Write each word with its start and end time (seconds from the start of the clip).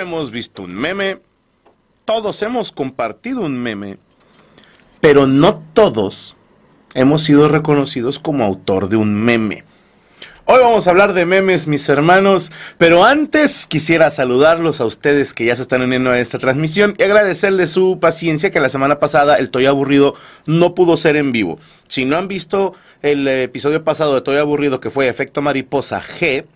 Hemos 0.00 0.30
visto 0.30 0.62
un 0.62 0.74
meme, 0.74 1.20
todos 2.04 2.42
hemos 2.42 2.72
compartido 2.72 3.42
un 3.42 3.58
meme, 3.58 3.98
pero 5.00 5.26
no 5.26 5.62
todos 5.72 6.36
hemos 6.94 7.22
sido 7.22 7.48
reconocidos 7.48 8.18
como 8.18 8.44
autor 8.44 8.88
de 8.88 8.96
un 8.96 9.14
meme. 9.14 9.64
Hoy 10.46 10.60
vamos 10.60 10.86
a 10.86 10.90
hablar 10.90 11.12
de 11.12 11.26
memes, 11.26 11.66
mis 11.66 11.86
hermanos, 11.90 12.50
pero 12.78 13.04
antes 13.04 13.66
quisiera 13.66 14.10
saludarlos 14.10 14.80
a 14.80 14.86
ustedes 14.86 15.34
que 15.34 15.44
ya 15.44 15.54
se 15.54 15.60
están 15.60 15.82
uniendo 15.82 16.10
a 16.10 16.18
esta 16.18 16.38
transmisión 16.38 16.94
y 16.96 17.02
agradecerles 17.02 17.70
su 17.70 17.98
paciencia 18.00 18.50
que 18.50 18.58
la 18.58 18.70
semana 18.70 18.98
pasada 18.98 19.36
el 19.36 19.50
Toy 19.50 19.66
Aburrido 19.66 20.14
no 20.46 20.74
pudo 20.74 20.96
ser 20.96 21.16
en 21.16 21.32
vivo. 21.32 21.58
Si 21.88 22.06
no 22.06 22.16
han 22.16 22.28
visto 22.28 22.72
el 23.02 23.28
episodio 23.28 23.84
pasado 23.84 24.14
de 24.14 24.22
Toy 24.22 24.38
Aburrido 24.38 24.80
que 24.80 24.90
fue 24.90 25.08
Efecto 25.08 25.42
Mariposa 25.42 26.00
G, 26.00 26.46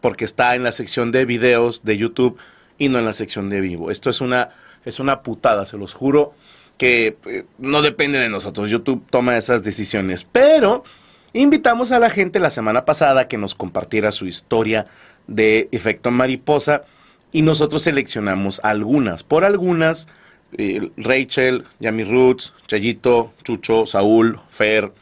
porque 0.00 0.24
está 0.24 0.54
en 0.54 0.62
la 0.62 0.70
sección 0.70 1.10
de 1.10 1.24
videos 1.24 1.82
de 1.82 1.96
YouTube 1.96 2.38
y 2.78 2.88
no 2.88 2.98
en 2.98 3.04
la 3.04 3.12
sección 3.12 3.50
de 3.50 3.60
vivo. 3.60 3.90
Esto 3.90 4.10
es 4.10 4.20
una, 4.20 4.50
es 4.84 5.00
una 5.00 5.22
putada, 5.22 5.66
se 5.66 5.78
los 5.78 5.94
juro, 5.94 6.34
que 6.78 7.16
eh, 7.26 7.44
no 7.58 7.82
depende 7.82 8.18
de 8.18 8.28
nosotros. 8.28 8.70
YouTube 8.70 9.04
toma 9.10 9.36
esas 9.36 9.62
decisiones. 9.62 10.24
Pero 10.24 10.84
invitamos 11.32 11.92
a 11.92 11.98
la 11.98 12.10
gente 12.10 12.38
la 12.38 12.50
semana 12.50 12.84
pasada 12.84 13.28
que 13.28 13.38
nos 13.38 13.54
compartiera 13.54 14.12
su 14.12 14.26
historia 14.26 14.86
de 15.26 15.68
efecto 15.72 16.10
mariposa 16.10 16.84
y 17.32 17.42
nosotros 17.42 17.82
seleccionamos 17.82 18.60
algunas. 18.62 19.22
Por 19.22 19.44
algunas, 19.44 20.08
eh, 20.56 20.90
Rachel, 20.96 21.64
Yami 21.80 22.04
Roots, 22.04 22.52
Chayito, 22.66 23.32
Chucho, 23.42 23.86
Saúl, 23.86 24.40
Fer, 24.50 24.92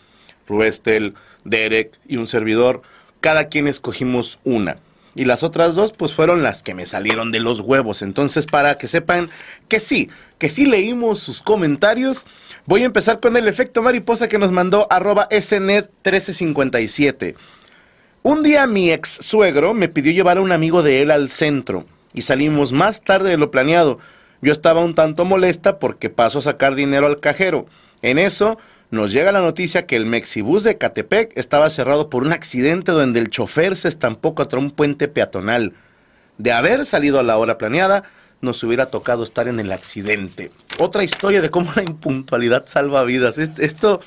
Ruestel, 0.48 1.15
Derek 1.44 1.98
y 2.06 2.16
un 2.16 2.27
servidor. 2.27 2.82
Cada 3.21 3.48
quien 3.48 3.66
escogimos 3.66 4.38
una 4.44 4.77
y 5.14 5.25
las 5.25 5.42
otras 5.42 5.75
dos 5.75 5.92
pues 5.92 6.12
fueron 6.12 6.42
las 6.42 6.62
que 6.62 6.75
me 6.75 6.84
salieron 6.86 7.32
de 7.32 7.41
los 7.41 7.60
huevos. 7.60 8.02
Entonces 8.02 8.47
para 8.47 8.78
que 8.78 8.86
sepan 8.86 9.28
que 9.69 9.80
sí, 9.80 10.10
que 10.38 10.48
sí 10.48 10.66
leímos 10.66 11.20
sus 11.20 11.42
comentarios, 11.42 12.26
voy 12.66 12.82
a 12.82 12.86
empezar 12.86 13.20
con 13.20 13.36
el 13.36 13.48
efecto 13.48 13.82
mariposa 13.82 14.28
que 14.28 14.38
nos 14.38 14.53
mandó 14.53 14.86
arroba 14.91 15.28
snet1357. 15.30 17.34
Un 18.22 18.42
día 18.42 18.66
mi 18.66 18.91
ex 18.91 19.19
suegro 19.20 19.74
me 19.74 19.88
pidió 19.88 20.12
llevar 20.12 20.38
a 20.38 20.42
un 20.42 20.53
amigo 20.53 20.82
de 20.82 21.03
él 21.03 21.10
al 21.10 21.28
centro 21.28 21.84
y 22.14 22.22
salimos 22.22 22.72
más 22.72 23.03
tarde 23.03 23.30
de 23.30 23.36
lo 23.36 23.50
planeado. 23.50 23.98
Yo 24.41 24.53
estaba 24.53 24.84
un 24.84 24.94
tanto 24.94 25.24
molesta 25.24 25.78
porque 25.78 26.10
paso 26.10 26.38
a 26.38 26.42
sacar 26.42 26.74
dinero 26.74 27.06
al 27.06 27.20
cajero. 27.20 27.66
En 28.03 28.19
eso 28.19 28.58
nos 28.94 29.12
llega 29.12 29.32
la 29.32 29.41
noticia 29.41 29.87
que 29.87 29.97
el 29.97 30.06
Mexibus 30.06 30.65
de 30.65 30.78
Catepec 30.78 31.37
estaba 31.37 31.69
cerrado 31.71 32.09
por 32.09 32.22
un 32.25 32.32
accidente 32.32 32.93
donde 32.93 33.21
el 33.21 33.31
chofer 33.31 33.77
se 33.77 33.88
estampó 33.88 34.34
contra 34.34 34.59
un 34.59 34.71
puente 34.71 35.09
peatonal. 35.09 35.75
De 36.38 36.53
haber 36.53 36.87
salido 36.87 37.21
a 37.21 37.22
la 37.22 37.37
hora 37.37 37.59
planeada, 37.59 38.04
nos 38.41 38.62
hubiera 38.62 38.87
tocado 38.87 39.22
estar 39.22 39.49
en 39.49 39.60
el 39.60 39.72
accidente. 39.72 40.50
Otra 40.78 41.04
historia 41.04 41.43
de 41.43 41.50
cómo 41.50 41.72
la 41.75 41.83
impuntualidad 41.83 42.66
salva 42.66 43.04
vidas. 43.04 43.38
Esto 43.38 44.00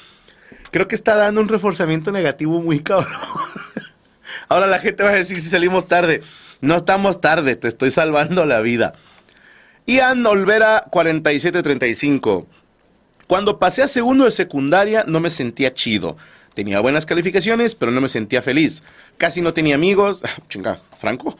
creo 0.72 0.88
que 0.88 0.96
está 0.96 1.16
dando 1.16 1.42
un 1.42 1.47
reforzamiento 1.47 2.12
negativo 2.12 2.62
muy 2.62 2.80
cabrón. 2.80 3.12
Ahora 4.50 4.68
la 4.68 4.80
gente 4.80 5.03
va 5.03 5.09
a 5.09 5.16
decir 5.16 5.42
si 5.42 5.50
salimos 5.50 5.88
tarde. 5.88 6.24
No 6.62 6.78
estamos 6.78 7.22
tarde, 7.22 7.56
te 7.56 7.68
estoy 7.68 7.92
salvando 7.92 8.46
la 8.46 8.62
vida. 8.62 8.94
Ian 9.86 10.26
Olvera 10.26 10.86
4735. 10.90 12.47
Cuando 13.28 13.60
pasé 13.60 13.84
a 13.84 13.90
segundo 13.90 14.24
de 14.24 14.32
secundaria 14.32 15.04
no 15.06 15.20
me 15.20 15.30
sentía 15.30 15.74
chido. 15.74 16.16
Tenía 16.54 16.80
buenas 16.80 17.06
calificaciones, 17.06 17.76
pero 17.76 17.92
no 17.92 18.00
me 18.00 18.08
sentía 18.08 18.42
feliz. 18.42 18.82
Casi 19.18 19.42
no 19.42 19.54
tenía 19.54 19.76
amigos. 19.76 20.22
Chinga, 20.50 20.80
Franco. 21.00 21.38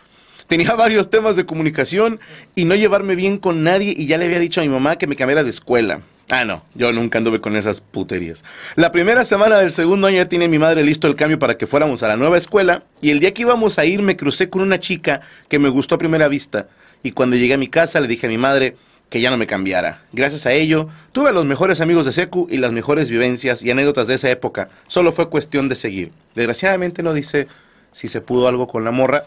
Tenía 0.48 0.74
varios 0.76 1.10
temas 1.10 1.38
de 1.38 1.46
comunicación 1.46 2.20
y 2.56 2.66
no 2.66 2.76
llevarme 2.76 3.16
bien 3.16 3.38
con 3.38 3.64
nadie 3.64 3.94
y 3.98 4.06
ya 4.06 4.18
le 4.18 4.26
había 4.26 4.40
dicho 4.40 4.60
a 4.60 4.64
mi 4.64 4.70
mamá 4.70 4.98
que 4.98 5.08
me 5.08 5.16
cambiara 5.16 5.44
de 5.44 5.50
escuela. 5.50 6.02
Ah, 6.30 6.44
no, 6.44 6.62
yo 6.76 6.92
nunca 6.92 7.20
anduve 7.20 7.40
con 7.40 7.56
esas 7.56 7.80
puterías. 7.80 8.44
La 8.76 8.92
primera 8.92 9.24
semana 9.24 9.60
del 9.60 9.72
segundo 9.72 10.08
año 10.08 10.18
ya 10.18 10.28
tiene 10.28 10.50
mi 10.50 10.60
madre 10.60 10.84
listo 10.84 11.08
el 11.08 11.16
cambio 11.16 11.40
para 11.40 11.58
que 11.58 11.68
fuéramos 11.68 12.04
a 12.04 12.10
la 12.10 12.18
nueva 12.18 12.38
escuela 12.38 12.84
y 13.02 13.12
el 13.12 13.22
día 13.22 13.34
que 13.34 13.44
íbamos 13.44 13.80
a 13.80 13.86
ir 13.86 14.02
me 14.02 14.18
crucé 14.18 14.50
con 14.50 14.62
una 14.62 14.78
chica 14.78 15.22
que 15.48 15.58
me 15.58 15.70
gustó 15.70 15.96
a 15.96 16.00
primera 16.00 16.28
vista 16.28 16.68
y 17.02 17.12
cuando 17.12 17.38
llegué 17.38 17.54
a 17.54 17.58
mi 17.58 17.70
casa 17.70 18.02
le 18.02 18.10
dije 18.10 18.28
a 18.28 18.30
mi 18.30 18.38
madre, 18.38 18.76
que 19.10 19.22
ya 19.22 19.30
no 19.30 19.38
me 19.38 19.48
cambiara. 19.48 20.02
Gracias 20.12 20.46
a 20.46 20.52
ello, 20.52 20.90
tuve 21.12 21.30
a 21.30 21.34
los 21.34 21.46
mejores 21.46 21.82
amigos 21.82 22.06
de 22.06 22.14
Secu 22.14 22.48
y 22.50 22.58
las 22.58 22.72
mejores 22.72 23.10
vivencias 23.10 23.64
y 23.64 23.72
anécdotas 23.72 24.08
de 24.08 24.16
esa 24.16 24.30
época. 24.30 24.70
Solo 24.88 25.12
fue 25.12 25.30
cuestión 25.30 25.70
de 25.70 25.76
seguir. 25.76 26.12
Desgraciadamente 26.36 27.04
no 27.04 27.14
dice 27.14 27.48
si 27.92 28.08
se 28.08 28.22
pudo 28.22 28.48
algo 28.48 28.68
con 28.68 28.84
la 28.84 28.92
morra, 28.92 29.26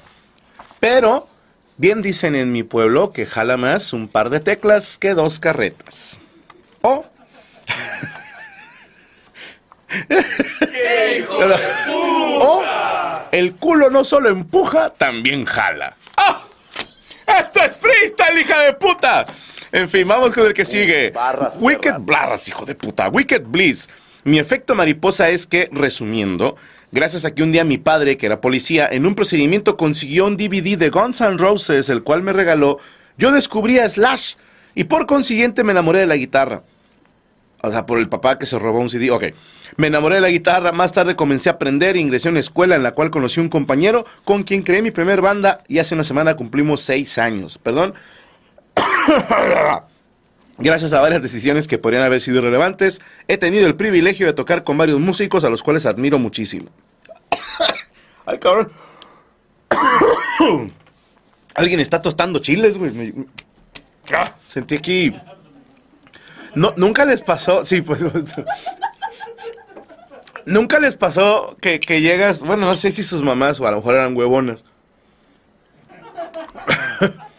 pero 0.78 1.28
bien 1.76 2.02
dicen 2.02 2.34
en 2.34 2.52
mi 2.52 2.62
pueblo 2.62 3.12
que 3.12 3.26
jala 3.26 3.56
más 3.56 3.92
un 3.92 4.08
par 4.08 4.30
de 4.30 4.40
teclas 4.40 4.98
que 4.98 5.14
dos 5.14 5.40
carretas. 5.40 6.18
O... 6.82 7.04
o 12.40 12.62
el 13.32 13.54
culo 13.54 13.90
no 13.90 14.04
solo 14.04 14.28
empuja, 14.28 14.90
también 14.90 15.44
jala. 15.44 15.96
¡Oh! 16.16 16.42
¡Esto 17.26 17.62
es 17.62 17.76
freestyle, 17.76 18.40
hija 18.40 18.60
de 18.60 18.72
puta! 18.74 19.24
En 19.72 19.88
fin, 19.88 20.06
vamos 20.06 20.34
con 20.34 20.46
el 20.46 20.52
que 20.52 20.64
sigue. 20.64 21.12
Wicked 21.60 22.00
Blarras, 22.00 22.48
hijo 22.48 22.64
de 22.64 22.74
puta. 22.74 23.08
Wicked 23.08 23.42
Bliss. 23.46 23.88
Mi 24.24 24.38
efecto 24.38 24.74
mariposa 24.74 25.30
es 25.30 25.46
que, 25.46 25.68
resumiendo, 25.72 26.56
gracias 26.92 27.24
a 27.24 27.34
que 27.34 27.42
un 27.42 27.52
día 27.52 27.64
mi 27.64 27.78
padre, 27.78 28.16
que 28.16 28.26
era 28.26 28.40
policía, 28.40 28.88
en 28.90 29.06
un 29.06 29.14
procedimiento 29.14 29.76
consiguió 29.76 30.26
un 30.26 30.36
DVD 30.36 30.76
de 30.76 30.90
Guns 30.90 31.20
N' 31.20 31.38
Roses, 31.38 31.88
el 31.88 32.02
cual 32.02 32.22
me 32.22 32.32
regaló, 32.32 32.78
yo 33.16 33.32
descubrí 33.32 33.78
a 33.78 33.88
Slash 33.88 34.34
y 34.74 34.84
por 34.84 35.06
consiguiente 35.06 35.64
me 35.64 35.72
enamoré 35.72 36.00
de 36.00 36.06
la 36.06 36.16
guitarra. 36.16 36.62
O 37.62 37.70
sea, 37.70 37.86
por 37.86 37.98
el 37.98 38.08
papá 38.08 38.38
que 38.38 38.46
se 38.46 38.58
robó 38.58 38.80
un 38.80 38.88
CD. 38.88 39.10
Ok. 39.10 39.24
Me 39.76 39.86
enamoré 39.86 40.16
de 40.16 40.20
la 40.22 40.30
guitarra. 40.30 40.72
Más 40.72 40.92
tarde 40.92 41.14
comencé 41.14 41.50
a 41.50 41.52
aprender. 41.52 41.96
Ingresé 41.96 42.28
a 42.28 42.30
una 42.30 42.40
escuela 42.40 42.74
en 42.74 42.82
la 42.82 42.92
cual 42.92 43.10
conocí 43.10 43.38
un 43.38 43.50
compañero 43.50 44.06
con 44.24 44.44
quien 44.44 44.62
creé 44.62 44.80
mi 44.80 44.90
primer 44.90 45.20
banda. 45.20 45.62
Y 45.68 45.78
hace 45.78 45.94
una 45.94 46.04
semana 46.04 46.36
cumplimos 46.36 46.80
seis 46.80 47.18
años. 47.18 47.58
Perdón. 47.58 47.92
Gracias 50.58 50.92
a 50.92 51.00
varias 51.00 51.22
decisiones 51.22 51.66
que 51.66 51.78
podrían 51.78 52.02
haber 52.02 52.20
sido 52.20 52.38
irrelevantes, 52.38 53.00
he 53.28 53.38
tenido 53.38 53.66
el 53.66 53.76
privilegio 53.76 54.26
de 54.26 54.34
tocar 54.34 54.62
con 54.62 54.76
varios 54.76 55.00
músicos 55.00 55.44
a 55.44 55.48
los 55.48 55.62
cuales 55.62 55.86
admiro 55.86 56.18
muchísimo. 56.18 56.68
Ay, 58.26 58.38
cabrón. 58.38 58.70
Alguien 61.54 61.80
está 61.80 62.02
tostando 62.02 62.40
chiles, 62.40 62.76
güey. 62.76 63.14
Ah, 64.12 64.32
sentí 64.48 64.74
aquí. 64.76 65.14
No, 66.54 66.74
nunca 66.76 67.06
les 67.06 67.22
pasó. 67.22 67.64
Sí, 67.64 67.80
pues. 67.80 68.00
¿Nunca 70.46 70.78
les 70.78 70.96
pasó 70.96 71.56
que, 71.60 71.80
que 71.80 72.00
llegas, 72.00 72.42
bueno, 72.42 72.66
no 72.66 72.74
sé 72.74 72.92
si 72.92 73.04
sus 73.04 73.22
mamás 73.22 73.60
o 73.60 73.66
a 73.66 73.70
lo 73.70 73.76
mejor 73.78 73.94
eran 73.94 74.16
huevonas? 74.16 74.64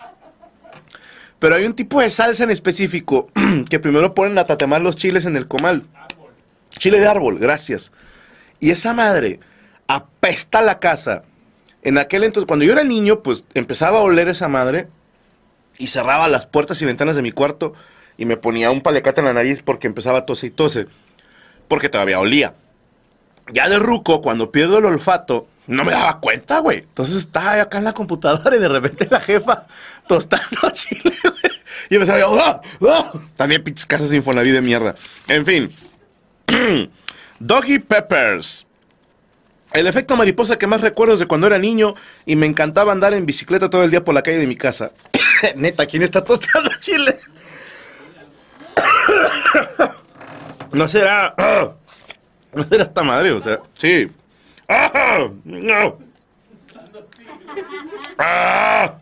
Pero 1.41 1.55
hay 1.55 1.65
un 1.65 1.73
tipo 1.73 1.99
de 1.99 2.11
salsa 2.11 2.43
en 2.43 2.51
específico 2.51 3.27
que 3.69 3.79
primero 3.79 4.13
ponen 4.13 4.37
a 4.37 4.43
tatemar 4.43 4.83
los 4.83 4.95
chiles 4.95 5.25
en 5.25 5.35
el 5.35 5.47
comal. 5.47 5.87
Chile 6.77 6.99
de 6.99 7.07
árbol, 7.07 7.39
gracias. 7.39 7.91
Y 8.59 8.69
esa 8.69 8.93
madre 8.93 9.39
apesta 9.87 10.61
la 10.61 10.77
casa. 10.77 11.23
En 11.81 11.97
aquel 11.97 12.25
entonces, 12.25 12.45
cuando 12.47 12.63
yo 12.63 12.73
era 12.73 12.83
niño, 12.83 13.23
pues 13.23 13.43
empezaba 13.55 13.97
a 13.97 14.01
oler 14.01 14.29
esa 14.29 14.49
madre 14.49 14.87
y 15.79 15.87
cerraba 15.87 16.27
las 16.27 16.45
puertas 16.45 16.79
y 16.83 16.85
ventanas 16.85 17.15
de 17.15 17.23
mi 17.23 17.31
cuarto 17.31 17.73
y 18.19 18.25
me 18.25 18.37
ponía 18.37 18.69
un 18.69 18.81
palecate 18.81 19.21
en 19.21 19.25
la 19.25 19.33
nariz 19.33 19.63
porque 19.63 19.87
empezaba 19.87 20.19
a 20.19 20.25
tose 20.27 20.45
y 20.45 20.51
tose. 20.51 20.85
Porque 21.67 21.89
todavía 21.89 22.19
olía. 22.19 22.53
Ya 23.51 23.67
de 23.67 23.79
ruco, 23.79 24.21
cuando 24.21 24.51
pierdo 24.51 24.77
el 24.77 24.85
olfato, 24.85 25.47
no 25.71 25.85
me 25.85 25.91
daba 25.93 26.19
cuenta, 26.19 26.59
güey. 26.59 26.79
Entonces 26.79 27.15
estaba 27.17 27.61
acá 27.61 27.77
en 27.77 27.85
la 27.85 27.93
computadora 27.93 28.55
y 28.55 28.59
de 28.59 28.67
repente 28.67 29.07
la 29.09 29.21
jefa 29.21 29.65
tostando 30.07 30.69
chile, 30.73 31.15
güey. 31.23 31.61
Y 31.89 31.95
empezaba 31.95 32.19
yo, 32.19 32.37
¡ah! 32.39 32.61
¡ah! 32.89 33.11
También 33.35 33.63
pinches 33.63 33.85
casas 33.85 34.13
Infonavit 34.13 34.53
de 34.53 34.61
mierda. 34.61 34.95
En 35.27 35.45
fin. 35.45 35.71
Doggy 37.39 37.79
Peppers. 37.79 38.67
El 39.71 39.87
efecto 39.87 40.17
mariposa 40.17 40.57
que 40.57 40.67
más 40.67 40.81
recuerdo 40.81 41.13
es 41.13 41.21
de 41.21 41.27
cuando 41.27 41.47
era 41.47 41.57
niño 41.57 41.95
y 42.25 42.35
me 42.35 42.45
encantaba 42.45 42.91
andar 42.91 43.13
en 43.13 43.25
bicicleta 43.25 43.69
todo 43.69 43.85
el 43.85 43.91
día 43.91 44.03
por 44.03 44.13
la 44.13 44.21
calle 44.21 44.39
de 44.39 44.47
mi 44.47 44.57
casa. 44.57 44.91
Neta, 45.55 45.85
¿quién 45.85 46.03
está 46.03 46.21
tostando 46.21 46.69
chile? 46.81 47.15
no 50.73 50.87
será. 50.87 51.33
No 52.53 52.67
será 52.67 52.83
esta 52.83 53.01
madre, 53.01 53.31
o 53.31 53.39
sea, 53.39 53.61
sí. 53.75 54.11
¡Ah! 54.71 55.27
¡No! 55.43 55.99
¡Ah! 58.17 58.95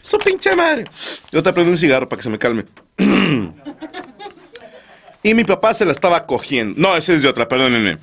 ¡Su 0.00 0.18
pinche 0.18 0.56
madre! 0.56 0.84
Yo 1.30 1.42
te 1.42 1.52
prendo 1.52 1.70
un 1.70 1.78
cigarro 1.78 2.08
para 2.08 2.18
que 2.18 2.24
se 2.24 2.30
me 2.30 2.38
calme. 2.38 2.64
y 5.22 5.34
mi 5.34 5.44
papá 5.44 5.72
se 5.74 5.84
la 5.84 5.92
estaba 5.92 6.26
cogiendo. 6.26 6.80
No, 6.80 6.96
ese 6.96 7.14
es 7.14 7.22
de 7.22 7.28
otra, 7.28 7.46
perdónenme. 7.46 7.98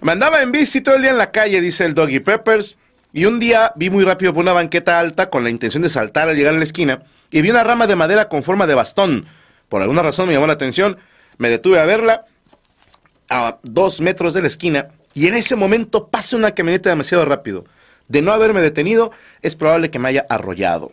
Me 0.00 0.12
andaba 0.12 0.42
en 0.42 0.50
bici 0.50 0.80
todo 0.80 0.96
el 0.96 1.02
día 1.02 1.12
en 1.12 1.18
la 1.18 1.30
calle, 1.30 1.60
dice 1.60 1.84
el 1.84 1.94
Doggy 1.94 2.18
Peppers. 2.18 2.76
Y 3.12 3.26
un 3.26 3.38
día 3.38 3.72
vi 3.76 3.90
muy 3.90 4.04
rápido 4.04 4.32
por 4.32 4.42
una 4.42 4.54
banqueta 4.54 4.98
alta 4.98 5.30
con 5.30 5.44
la 5.44 5.50
intención 5.50 5.82
de 5.82 5.90
saltar 5.90 6.28
al 6.28 6.36
llegar 6.36 6.54
a 6.54 6.58
la 6.58 6.64
esquina 6.64 7.02
y 7.30 7.42
vi 7.42 7.50
una 7.50 7.62
rama 7.62 7.86
de 7.86 7.94
madera 7.94 8.28
con 8.28 8.42
forma 8.42 8.66
de 8.66 8.74
bastón. 8.74 9.26
Por 9.68 9.82
alguna 9.82 10.02
razón 10.02 10.28
me 10.28 10.34
llamó 10.34 10.46
la 10.46 10.54
atención, 10.54 10.96
me 11.36 11.50
detuve 11.50 11.78
a 11.78 11.84
verla 11.84 12.24
a 13.28 13.58
dos 13.62 14.00
metros 14.00 14.32
de 14.34 14.40
la 14.40 14.48
esquina 14.48 14.88
y 15.14 15.26
en 15.26 15.34
ese 15.34 15.56
momento 15.56 16.08
pasa 16.08 16.36
una 16.36 16.52
camioneta 16.52 16.90
demasiado 16.90 17.24
rápido. 17.24 17.64
De 18.08 18.22
no 18.22 18.32
haberme 18.32 18.60
detenido, 18.60 19.12
es 19.42 19.56
probable 19.56 19.90
que 19.90 19.98
me 19.98 20.08
haya 20.08 20.26
arrollado. 20.28 20.90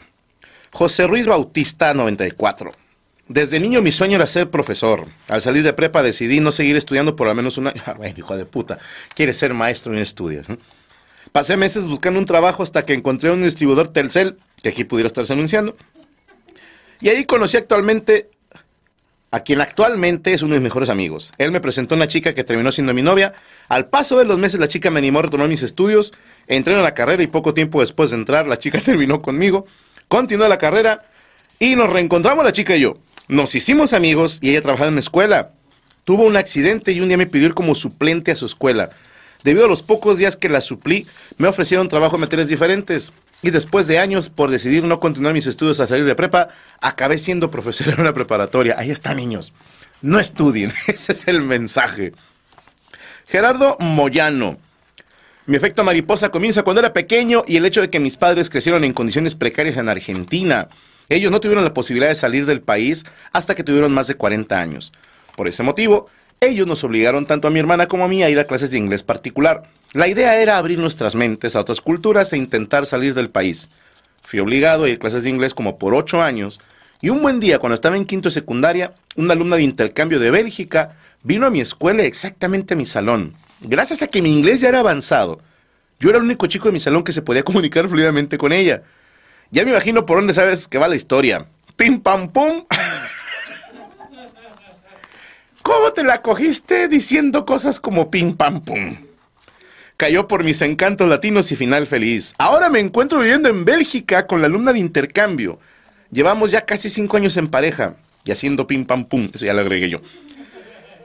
José 0.71 1.07
Ruiz 1.07 1.25
Bautista, 1.25 1.93
94. 1.93 2.71
Desde 3.27 3.59
niño 3.59 3.81
mi 3.81 3.91
sueño 3.91 4.15
era 4.15 4.27
ser 4.27 4.49
profesor. 4.49 5.07
Al 5.27 5.41
salir 5.41 5.63
de 5.63 5.73
prepa 5.73 6.01
decidí 6.01 6.39
no 6.39 6.51
seguir 6.51 6.75
estudiando 6.75 7.15
por 7.15 7.27
al 7.27 7.35
menos 7.35 7.57
un 7.57 7.67
año. 7.67 7.81
Bueno, 7.97 8.15
hijo 8.17 8.37
de 8.37 8.45
puta, 8.45 8.79
quieres 9.15 9.37
ser 9.37 9.53
maestro 9.53 9.93
y 9.93 9.97
no 9.97 10.01
estudias. 10.01 10.47
Pasé 11.31 11.57
meses 11.57 11.87
buscando 11.87 12.19
un 12.19 12.25
trabajo 12.25 12.63
hasta 12.63 12.85
que 12.85 12.93
encontré 12.93 13.29
un 13.29 13.43
distribuidor 13.43 13.89
Telcel, 13.89 14.37
que 14.63 14.69
aquí 14.69 14.83
pudiera 14.83 15.07
estarse 15.07 15.33
anunciando. 15.33 15.75
Y 17.01 17.09
ahí 17.09 17.25
conocí 17.25 17.55
actualmente 17.57 18.31
a 19.31 19.41
quien 19.41 19.61
actualmente 19.61 20.33
es 20.33 20.41
uno 20.41 20.55
de 20.55 20.59
mis 20.59 20.65
mejores 20.65 20.89
amigos. 20.89 21.31
Él 21.37 21.51
me 21.51 21.61
presentó 21.61 21.95
a 21.95 21.97
una 21.97 22.07
chica 22.07 22.33
que 22.33 22.43
terminó 22.43 22.71
siendo 22.71 22.93
mi 22.93 23.01
novia. 23.01 23.33
Al 23.67 23.87
paso 23.87 24.17
de 24.17 24.25
los 24.25 24.39
meses 24.39 24.59
la 24.59 24.67
chica 24.67 24.89
me 24.89 24.99
animó 24.99 25.19
a 25.19 25.23
retomar 25.23 25.47
mis 25.47 25.61
estudios. 25.61 26.13
Entré 26.47 26.73
en 26.73 26.81
la 26.81 26.93
carrera 26.93 27.21
y 27.21 27.27
poco 27.27 27.53
tiempo 27.53 27.79
después 27.81 28.09
de 28.09 28.17
entrar 28.17 28.47
la 28.47 28.57
chica 28.57 28.79
terminó 28.83 29.21
conmigo. 29.21 29.65
Continuó 30.07 30.47
la 30.47 30.57
carrera 30.57 31.05
y 31.59 31.75
nos 31.75 31.91
reencontramos 31.91 32.43
la 32.43 32.51
chica 32.51 32.75
y 32.75 32.81
yo. 32.81 32.97
Nos 33.27 33.53
hicimos 33.53 33.93
amigos 33.93 34.39
y 34.41 34.49
ella 34.49 34.61
trabajaba 34.61 34.87
en 34.87 34.93
una 34.93 35.01
escuela. 35.01 35.51
Tuvo 36.03 36.23
un 36.23 36.37
accidente 36.37 36.91
y 36.91 37.01
un 37.01 37.09
día 37.09 37.17
me 37.17 37.27
pidió 37.27 37.47
ir 37.47 37.53
como 37.53 37.75
suplente 37.75 38.31
a 38.31 38.35
su 38.35 38.47
escuela. 38.47 38.89
Debido 39.43 39.65
a 39.65 39.69
los 39.69 39.83
pocos 39.83 40.17
días 40.17 40.35
que 40.35 40.49
la 40.49 40.61
suplí, 40.61 41.05
me 41.37 41.47
ofrecieron 41.47 41.87
trabajo 41.87 42.15
en 42.15 42.21
materias 42.21 42.47
diferentes. 42.47 43.13
Y 43.41 43.51
después 43.51 43.87
de 43.87 43.99
años, 43.99 44.29
por 44.29 44.51
decidir 44.51 44.83
no 44.83 44.99
continuar 44.99 45.33
mis 45.33 45.47
estudios 45.47 45.79
a 45.79 45.87
salir 45.87 46.05
de 46.05 46.15
prepa, 46.15 46.49
acabé 46.81 47.17
siendo 47.17 47.49
profesor 47.49 47.93
en 47.93 48.01
una 48.01 48.13
preparatoria. 48.13 48.75
Ahí 48.77 48.91
está, 48.91 49.13
niños. 49.13 49.53
No 50.01 50.19
estudien. 50.19 50.73
Ese 50.87 51.13
es 51.13 51.27
el 51.27 51.41
mensaje. 51.41 52.13
Gerardo 53.27 53.77
Moyano. 53.79 54.57
Mi 55.45 55.55
efecto 55.55 55.83
mariposa 55.83 56.29
comienza 56.29 56.63
cuando 56.63 56.81
era 56.81 56.93
pequeño 56.93 57.43
y 57.47 57.57
el 57.57 57.65
hecho 57.65 57.81
de 57.81 57.89
que 57.89 57.99
mis 57.99 58.17
padres 58.17 58.49
crecieron 58.49 58.83
en 58.83 58.93
condiciones 58.93 59.35
precarias 59.35 59.77
en 59.77 59.89
Argentina. 59.89 60.67
Ellos 61.07 61.31
no 61.31 61.39
tuvieron 61.39 61.63
la 61.63 61.73
posibilidad 61.73 62.09
de 62.09 62.15
salir 62.15 62.45
del 62.45 62.61
país 62.61 63.05
hasta 63.31 63.55
que 63.55 63.63
tuvieron 63.63 63.91
más 63.91 64.07
de 64.07 64.15
40 64.15 64.59
años. 64.59 64.91
Por 65.35 65.47
ese 65.47 65.63
motivo, 65.63 66.07
ellos 66.41 66.67
nos 66.67 66.83
obligaron 66.83 67.25
tanto 67.25 67.47
a 67.47 67.51
mi 67.51 67.59
hermana 67.59 67.87
como 67.87 68.05
a 68.05 68.07
mí 68.07 68.23
a 68.23 68.29
ir 68.29 68.39
a 68.39 68.45
clases 68.45 68.71
de 68.71 68.77
inglés 68.77 69.03
particular. 69.03 69.63
La 69.93 70.07
idea 70.07 70.41
era 70.41 70.57
abrir 70.57 70.79
nuestras 70.79 71.15
mentes 71.15 71.55
a 71.55 71.61
otras 71.61 71.81
culturas 71.81 72.31
e 72.31 72.37
intentar 72.37 72.85
salir 72.85 73.13
del 73.13 73.29
país. 73.29 73.69
Fui 74.23 74.39
obligado 74.39 74.83
a 74.83 74.89
ir 74.89 74.95
a 74.95 74.99
clases 74.99 75.23
de 75.23 75.29
inglés 75.29 75.53
como 75.53 75.77
por 75.77 75.93
ocho 75.93 76.21
años, 76.21 76.59
y 77.01 77.09
un 77.09 77.21
buen 77.21 77.39
día, 77.39 77.59
cuando 77.59 77.75
estaba 77.75 77.95
en 77.95 78.05
quinto 78.05 78.29
secundaria, 78.29 78.93
una 79.15 79.33
alumna 79.33 79.55
de 79.55 79.63
intercambio 79.63 80.19
de 80.19 80.31
Bélgica 80.31 80.97
vino 81.23 81.45
a 81.45 81.49
mi 81.49 81.61
escuela 81.61 82.03
exactamente 82.03 82.73
a 82.73 82.77
mi 82.77 82.85
salón. 82.85 83.33
Gracias 83.61 84.01
a 84.01 84.07
que 84.07 84.21
mi 84.21 84.31
inglés 84.31 84.59
ya 84.59 84.69
era 84.69 84.79
avanzado, 84.79 85.39
yo 85.99 86.09
era 86.09 86.19
el 86.19 86.23
único 86.23 86.47
chico 86.47 86.67
de 86.67 86.71
mi 86.71 86.79
salón 86.79 87.03
que 87.03 87.11
se 87.11 87.21
podía 87.21 87.43
comunicar 87.45 87.87
fluidamente 87.87 88.37
con 88.37 88.53
ella. 88.53 88.83
Ya 89.51 89.65
me 89.65 89.71
imagino 89.71 90.05
por 90.05 90.17
dónde 90.17 90.33
sabes 90.33 90.67
que 90.67 90.77
va 90.77 90.87
la 90.87 90.95
historia. 90.95 91.45
Pim 91.75 91.99
pam 92.01 92.29
pum. 92.29 92.65
¿Cómo 95.69 95.91
te 95.91 96.03
la 96.03 96.23
cogiste 96.23 96.87
diciendo 96.87 97.45
cosas 97.45 97.79
como 97.79 98.09
pim 98.09 98.35
pam 98.35 98.61
pum? 98.61 98.95
Cayó 99.97 100.27
por 100.27 100.43
mis 100.43 100.63
encantos 100.63 101.07
latinos 101.07 101.51
y 101.51 101.55
final 101.55 101.85
feliz. 101.85 102.33
Ahora 102.39 102.69
me 102.69 102.79
encuentro 102.79 103.19
viviendo 103.19 103.49
en 103.49 103.65
Bélgica 103.65 104.25
con 104.25 104.41
la 104.41 104.47
alumna 104.47 104.73
de 104.73 104.79
intercambio. 104.79 105.59
Llevamos 106.09 106.49
ya 106.49 106.65
casi 106.65 106.89
cinco 106.89 107.17
años 107.17 107.37
en 107.37 107.49
pareja 107.49 107.93
y 108.25 108.31
haciendo 108.31 108.65
pim 108.65 108.83
pam 108.83 109.05
pum. 109.05 109.29
Eso 109.31 109.45
ya 109.45 109.53
lo 109.53 109.61
agregué 109.61 109.91
yo. 109.91 110.01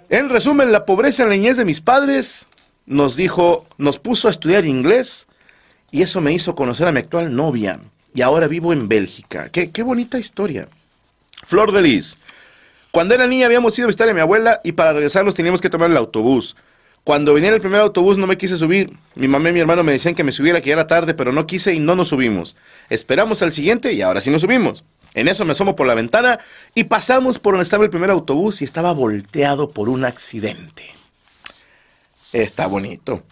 En 0.08 0.31
resumen, 0.31 0.72
la 0.72 0.87
pobreza 0.87 1.25
en 1.25 1.28
la 1.28 1.34
niñez 1.34 1.58
de 1.58 1.67
mis 1.67 1.82
padres 1.82 2.46
nos 2.86 3.17
dijo, 3.17 3.67
nos 3.77 3.98
puso 3.98 4.29
a 4.29 4.31
estudiar 4.31 4.65
inglés 4.65 5.27
y 5.91 6.00
eso 6.00 6.22
me 6.22 6.32
hizo 6.32 6.55
conocer 6.55 6.86
a 6.88 6.93
mi 6.93 7.00
actual 7.00 7.36
novia. 7.36 7.81
Y 8.15 8.22
ahora 8.22 8.48
vivo 8.48 8.72
en 8.72 8.88
Bélgica. 8.88 9.50
Qué, 9.50 9.70
qué 9.70 9.82
bonita 9.82 10.19
historia. 10.19 10.69
Flor 11.43 11.70
de 11.70 11.82
Lis. 11.82 12.17
Cuando 12.94 13.13
era 13.13 13.27
niña 13.27 13.46
habíamos 13.46 13.77
ido 13.77 13.86
a 13.86 13.89
visitar 13.89 14.08
a 14.08 14.15
mi 14.15 14.20
abuela 14.20 14.60
y 14.63 14.70
para 14.70 14.93
regresarnos 14.93 15.34
teníamos 15.34 15.60
que 15.60 15.69
tomar 15.69 15.91
el 15.91 15.96
autobús. 15.96 16.55
Cuando 17.03 17.34
venía 17.34 17.51
el 17.51 17.60
primer 17.60 17.81
autobús 17.81 18.19
no 18.19 18.29
me 18.29 18.39
quise 18.39 18.56
subir. 18.56 18.93
Mi 19.17 19.27
mamá 19.27 19.51
y 19.51 19.53
mi 19.53 19.58
hermano 19.58 19.82
me 19.82 19.91
decían 19.91 20.15
que 20.15 20.22
me 20.22 20.31
subiera, 20.31 20.60
que 20.60 20.69
ya 20.69 20.74
era 20.74 20.86
tarde, 20.86 21.13
pero 21.13 21.32
no 21.32 21.44
quise 21.44 21.74
y 21.74 21.81
no 21.81 21.96
nos 21.96 22.10
subimos. 22.10 22.55
Esperamos 22.91 23.43
al 23.43 23.53
siguiente 23.53 23.93
y 23.94 24.01
ahora 24.01 24.20
sí 24.20 24.31
nos 24.31 24.43
subimos. 24.43 24.84
En 25.13 25.27
eso 25.27 25.44
me 25.44 25.51
asomo 25.51 25.74
por 25.74 25.89
la 25.89 25.96
ventana 25.96 26.39
y 26.77 26.84
pasamos 26.84 27.41
por 27.41 27.55
donde 27.55 27.65
estaba 27.65 27.82
el 27.82 27.91
primer 27.91 28.10
autobús 28.10 28.63
y 28.63 28.65
estaba 28.65 28.93
volteado 28.93 29.70
por 29.70 29.89
un 29.89 30.05
accidente. 30.05 30.84
Está 32.32 32.69
bonito. 32.69 33.24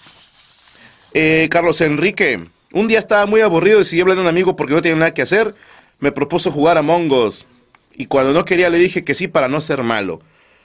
Eh, 1.15 1.47
Carlos 1.53 1.81
Enrique, 1.83 2.41
un 2.73 2.89
día 2.89 2.99
estaba 2.99 3.27
muy 3.27 3.43
aburrido 3.43 3.77
y 3.77 3.83
decidí 3.83 4.01
hablar 4.01 4.19
a 4.19 4.23
un 4.23 4.27
amigo 4.27 4.57
porque 4.57 4.75
no 4.75 4.83
tenía 4.83 4.99
nada 4.99 5.15
que 5.15 5.23
hacer. 5.23 5.55
Me 6.01 6.11
propuso 6.11 6.51
jugar 6.51 6.79
a 6.79 6.83
Mongos 6.83 7.47
y 7.95 8.07
cuando 8.07 8.33
no 8.33 8.45
quería 8.45 8.71
le 8.71 8.79
dije 8.79 9.05
que 9.05 9.15
sí 9.15 9.29
para 9.29 9.49
no 9.49 9.61
ser 9.61 9.83
malo. 9.83 10.21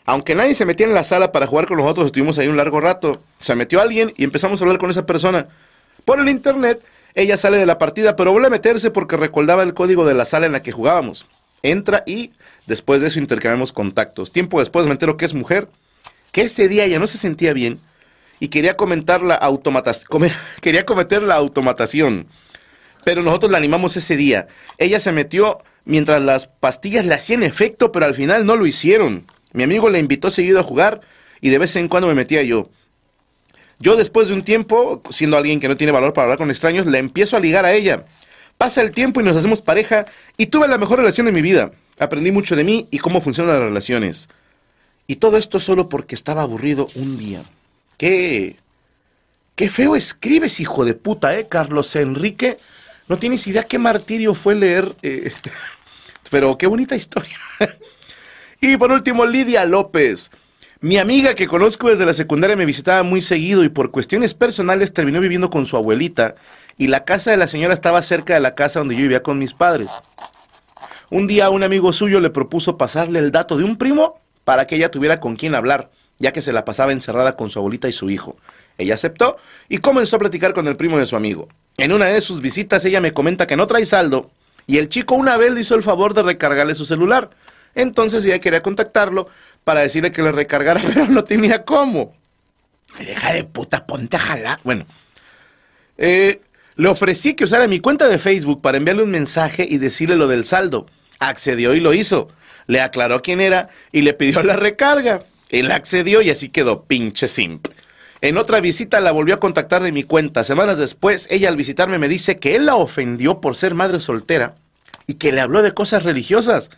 Aunque 0.06 0.36
nadie 0.36 0.56
se 0.56 0.66
metía 0.66 0.88
en 0.88 0.94
la 0.94 1.04
sala 1.04 1.32
para 1.32 1.48
jugar 1.48 1.68
con 1.68 1.78
nosotros, 1.78 2.06
estuvimos 2.08 2.40
ahí 2.40 2.48
un 2.48 2.56
largo 2.56 2.80
rato. 2.80 3.22
Se 3.40 3.56
metió 3.56 3.82
alguien 3.82 4.14
y 4.16 4.24
empezamos 4.24 4.62
a 4.62 4.64
hablar 4.64 4.78
con 4.78 4.90
esa 4.90 5.06
persona. 5.06 5.48
Por 6.06 6.22
el 6.22 6.30
internet, 6.30 6.82
ella 7.14 7.36
sale 7.36 7.58
de 7.58 7.66
la 7.66 7.78
partida, 7.78 8.16
pero 8.16 8.32
vuelve 8.32 8.48
a 8.48 8.52
meterse 8.52 8.90
porque 8.90 9.18
recordaba 9.18 9.64
el 9.64 9.74
código 9.74 10.06
de 10.06 10.14
la 10.14 10.24
sala 10.24 10.46
en 10.46 10.54
la 10.54 10.64
que 10.64 10.72
jugábamos. 10.72 11.28
Entra 11.62 12.04
y 12.06 12.32
después 12.68 13.02
de 13.02 13.08
eso 13.08 13.20
intercambiamos 13.20 13.74
contactos. 13.74 14.32
Tiempo 14.32 14.60
después 14.60 14.86
me 14.86 14.94
entero 14.94 15.18
que 15.18 15.26
es 15.26 15.34
mujer, 15.34 15.68
que 16.32 16.44
ese 16.44 16.70
día 16.70 16.88
ya 16.88 17.00
no 17.00 17.08
se 17.08 17.18
sentía 17.18 17.52
bien 17.52 17.80
y 18.40 18.48
quería 18.50 18.78
comentar 18.78 19.22
la 19.24 19.36
automatación, 19.36 20.08
quería 20.62 20.86
cometer 20.86 21.24
la 21.24 21.36
automatación. 21.36 22.28
Pero 23.04 23.24
nosotros 23.24 23.52
la 23.52 23.58
animamos 23.58 23.98
ese 23.98 24.16
día. 24.16 24.48
Ella 24.78 25.00
se 25.00 25.12
metió 25.12 25.60
mientras 25.88 26.22
las 26.22 26.48
pastillas 26.48 27.06
le 27.06 27.16
hacían 27.16 27.44
efecto, 27.44 27.92
pero 27.92 28.06
al 28.06 28.14
final 28.14 28.46
no 28.46 28.56
lo 28.56 28.68
hicieron. 28.68 29.26
Mi 29.54 29.64
amigo 29.64 29.90
le 29.90 30.00
invitó 30.00 30.30
seguido 30.30 30.60
a 30.60 30.64
jugar 30.64 31.02
y 31.42 31.50
de 31.50 31.58
vez 31.58 31.76
en 31.76 31.88
cuando 31.88 32.08
me 32.08 32.14
metía 32.14 32.44
yo. 32.44 32.70
Yo 33.80 33.96
después 33.96 34.28
de 34.28 34.34
un 34.34 34.44
tiempo, 34.44 35.02
siendo 35.12 35.38
alguien 35.38 35.60
que 35.60 35.68
no 35.68 35.78
tiene 35.78 35.92
valor 35.94 36.14
para 36.14 36.24
hablar 36.26 36.38
con 36.38 36.52
extraños, 36.52 36.86
le 36.86 36.98
empiezo 36.98 37.38
a 37.38 37.40
ligar 37.40 37.64
a 37.66 37.74
ella. 37.74 38.06
Pasa 38.58 38.82
el 38.82 38.92
tiempo 38.92 39.22
y 39.22 39.24
nos 39.24 39.38
hacemos 39.38 39.62
pareja 39.62 40.08
y 40.36 40.48
tuve 40.48 40.68
la 40.68 40.78
mejor 40.78 41.00
relación 41.00 41.26
de 41.26 41.32
mi 41.32 41.42
vida. 41.42 41.72
Aprendí 42.00 42.32
mucho 42.32 42.56
de 42.56 42.64
mí 42.64 42.88
y 42.92 42.98
cómo 42.98 43.22
funcionan 43.22 43.54
las 43.54 43.64
relaciones. 43.64 44.30
Y 45.06 45.18
todo 45.18 45.38
esto 45.38 45.60
solo 45.60 45.90
porque 45.90 46.16
estaba 46.16 46.42
aburrido 46.42 46.88
un 46.96 47.18
día. 47.18 47.44
Qué. 47.98 48.58
Qué 49.56 49.70
feo 49.70 49.96
escribes, 49.96 50.60
hijo 50.60 50.86
de 50.86 50.94
puta, 50.94 51.38
¿eh, 51.38 51.48
Carlos 51.48 51.96
Enrique? 51.96 52.58
No 53.08 53.18
tienes 53.18 53.48
idea 53.48 53.64
qué 53.64 53.80
martirio 53.80 54.34
fue 54.36 54.54
leer. 54.54 54.96
eh, 55.02 55.32
pero 56.30 56.58
qué 56.58 56.68
bonita 56.68 56.96
historia. 56.96 57.38
y 58.62 58.78
por 58.78 58.92
último, 58.92 59.26
Lidia 59.26 59.66
López. 59.66 60.32
Mi 60.80 60.98
amiga 60.98 61.34
que 61.34 61.48
conozco 61.48 61.90
desde 61.90 62.06
la 62.06 62.14
secundaria 62.14 62.56
me 62.56 62.66
visitaba 62.66 63.02
muy 63.02 63.24
seguido 63.24 63.64
y 63.64 63.70
por 63.70 63.90
cuestiones 63.90 64.36
personales 64.36 64.94
terminó 64.94 65.20
viviendo 65.20 65.50
con 65.50 65.66
su 65.66 65.76
abuelita 65.76 66.36
y 66.78 66.88
la 66.88 67.04
casa 67.04 67.32
de 67.32 67.38
la 67.38 67.48
señora 67.48 67.74
estaba 67.74 68.02
cerca 68.04 68.36
de 68.36 68.42
la 68.42 68.54
casa 68.54 68.80
donde 68.80 68.96
yo 68.96 69.02
vivía 69.02 69.24
con 69.24 69.40
mis 69.40 69.56
padres. 69.56 69.90
Un 71.10 71.26
día 71.26 71.50
un 71.50 71.64
amigo 71.64 71.94
suyo 71.94 72.20
le 72.20 72.30
propuso 72.30 72.78
pasarle 72.78 73.18
el 73.18 73.32
dato 73.32 73.58
de 73.58 73.64
un 73.64 73.78
primo 73.78 74.20
para 74.44 74.68
que 74.68 74.76
ella 74.76 74.92
tuviera 74.92 75.20
con 75.20 75.36
quién 75.36 75.56
hablar, 75.56 75.90
ya 76.20 76.32
que 76.32 76.44
se 76.44 76.54
la 76.54 76.64
pasaba 76.64 76.92
encerrada 76.92 77.36
con 77.36 77.50
su 77.50 77.58
abuelita 77.58 77.90
y 77.90 77.94
su 77.94 78.12
hijo. 78.12 78.38
Ella 78.78 78.94
aceptó 78.94 79.38
y 79.70 79.80
comenzó 79.80 80.18
a 80.18 80.20
platicar 80.20 80.54
con 80.54 80.68
el 80.68 80.76
primo 80.76 81.00
de 81.00 81.08
su 81.08 81.16
amigo. 81.16 81.48
En 81.78 81.92
una 81.92 82.06
de 82.06 82.22
sus 82.22 82.42
visitas 82.42 82.86
ella 82.86 83.02
me 83.02 83.14
comenta 83.14 83.48
que 83.48 83.56
no 83.56 83.66
trae 83.66 83.86
saldo 83.88 84.30
y 84.68 84.78
el 84.78 84.90
chico 84.90 85.16
una 85.16 85.38
vez 85.38 85.52
le 85.52 85.62
hizo 85.62 85.76
el 85.76 85.84
favor 85.84 86.14
de 86.14 86.24
recargarle 86.24 86.76
su 86.76 86.86
celular. 86.86 87.30
Entonces 87.74 88.26
ella 88.26 88.40
quería 88.40 88.62
contactarlo 88.62 89.30
para 89.64 89.82
decirle 89.82 90.12
que 90.12 90.22
le 90.22 90.32
recargara, 90.32 90.82
pero 90.86 91.08
no 91.08 91.24
tenía 91.24 91.64
cómo. 91.64 92.16
Deja 93.00 93.34
de 93.34 93.46
puta, 93.46 93.86
ponte 93.86 94.18
a 94.18 94.20
jalar. 94.20 94.60
Bueno, 94.64 94.86
eh, 95.98 96.42
le 96.76 96.88
ofrecí 96.90 97.34
que 97.34 97.46
usara 97.46 97.68
mi 97.68 97.80
cuenta 97.80 98.08
de 98.08 98.20
Facebook 98.20 98.62
para 98.62 98.78
enviarle 98.78 99.04
un 99.04 99.12
mensaje 99.12 99.66
y 99.68 99.78
decirle 99.78 100.16
lo 100.16 100.28
del 100.28 100.46
saldo. 100.46 100.88
Accedió 101.20 101.74
y 101.74 101.80
lo 101.80 101.94
hizo. 101.94 102.30
Le 102.68 102.82
aclaró 102.82 103.22
quién 103.22 103.40
era 103.40 103.70
y 103.92 104.02
le 104.02 104.14
pidió 104.14 104.44
la 104.44 104.56
recarga. 104.56 105.24
Él 105.50 105.72
accedió 105.72 106.22
y 106.22 106.30
así 106.30 106.50
quedó 106.50 106.84
pinche 106.84 107.28
simp. 107.28 107.68
En 108.22 108.38
otra 108.38 108.62
visita 108.62 109.00
la 109.00 109.12
volvió 109.12 109.36
a 109.36 109.40
contactar 109.40 109.84
de 109.84 109.92
mi 109.92 110.04
cuenta. 110.04 110.44
Semanas 110.44 110.80
después, 110.80 111.28
ella 111.30 111.50
al 111.50 111.56
visitarme 111.56 112.00
me 112.00 112.08
dice 112.08 112.38
que 112.38 112.56
él 112.56 112.66
la 112.66 112.76
ofendió 112.76 113.42
por 113.42 113.56
ser 113.56 113.76
madre 113.76 114.00
soltera 114.00 114.56
y 115.06 115.16
que 115.16 115.32
le 115.32 115.42
habló 115.42 115.62
de 115.62 115.74
cosas 115.74 116.04
religiosas. 116.04 116.72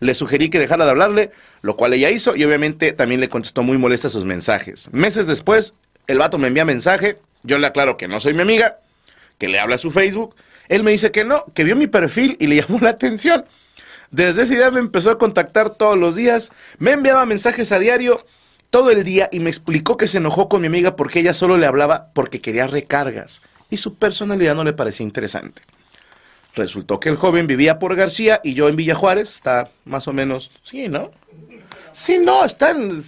Le 0.00 0.14
sugerí 0.14 0.50
que 0.50 0.58
dejara 0.58 0.84
de 0.84 0.90
hablarle, 0.90 1.30
lo 1.62 1.76
cual 1.76 1.94
ella 1.94 2.10
hizo 2.10 2.36
y 2.36 2.44
obviamente 2.44 2.92
también 2.92 3.20
le 3.20 3.30
contestó 3.30 3.62
muy 3.62 3.78
molesta 3.78 4.10
sus 4.10 4.26
mensajes. 4.26 4.92
Meses 4.92 5.26
después, 5.26 5.72
el 6.08 6.18
vato 6.18 6.36
me 6.36 6.48
envía 6.48 6.64
mensaje, 6.66 7.18
yo 7.42 7.58
le 7.58 7.68
aclaro 7.68 7.96
que 7.96 8.08
no 8.08 8.20
soy 8.20 8.34
mi 8.34 8.42
amiga, 8.42 8.78
que 9.38 9.48
le 9.48 9.60
habla 9.60 9.76
a 9.76 9.78
su 9.78 9.92
Facebook. 9.92 10.36
Él 10.68 10.82
me 10.82 10.90
dice 10.90 11.10
que 11.10 11.24
no, 11.24 11.46
que 11.54 11.64
vio 11.64 11.74
mi 11.74 11.86
perfil 11.86 12.36
y 12.38 12.48
le 12.48 12.56
llamó 12.62 12.80
la 12.80 12.90
atención. 12.90 13.46
Desde 14.10 14.42
ese 14.42 14.56
día 14.56 14.70
me 14.70 14.80
empezó 14.80 15.10
a 15.10 15.18
contactar 15.18 15.70
todos 15.70 15.96
los 15.96 16.16
días, 16.16 16.52
me 16.78 16.92
enviaba 16.92 17.24
mensajes 17.24 17.72
a 17.72 17.78
diario 17.78 18.22
todo 18.72 18.90
el 18.90 19.04
día 19.04 19.28
y 19.30 19.38
me 19.38 19.50
explicó 19.50 19.98
que 19.98 20.08
se 20.08 20.16
enojó 20.16 20.48
con 20.48 20.62
mi 20.62 20.66
amiga 20.66 20.96
porque 20.96 21.20
ella 21.20 21.34
solo 21.34 21.58
le 21.58 21.66
hablaba 21.66 22.08
porque 22.14 22.40
quería 22.40 22.66
recargas 22.66 23.42
y 23.68 23.76
su 23.76 23.96
personalidad 23.96 24.54
no 24.54 24.64
le 24.64 24.72
parecía 24.72 25.04
interesante. 25.04 25.60
Resultó 26.54 26.98
que 26.98 27.10
el 27.10 27.16
joven 27.16 27.46
vivía 27.46 27.78
por 27.78 27.94
García 27.94 28.40
y 28.42 28.54
yo 28.54 28.70
en 28.70 28.76
Villa 28.76 28.94
Juárez, 28.94 29.34
está 29.34 29.70
más 29.84 30.08
o 30.08 30.14
menos, 30.14 30.50
sí, 30.64 30.88
¿no? 30.88 31.10
Sí, 31.92 32.16
no, 32.16 32.46
están, 32.46 33.04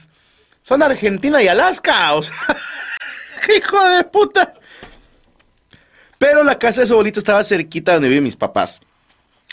son 0.61 0.83
Argentina 0.83 1.43
y 1.43 1.49
Alaska, 1.49 2.13
o 2.13 2.21
sea, 2.21 2.35
hijo 3.57 3.89
de 3.89 4.05
puta. 4.05 4.53
Pero 6.19 6.45
la 6.45 6.59
casa 6.59 6.83
de 6.83 6.89
su 6.89 6.93
abuelito 6.93 7.21
estaba 7.21 7.43
cerquita 7.43 7.95
donde 7.95 8.09
viven 8.09 8.25
mis 8.25 8.37
papás. 8.37 8.83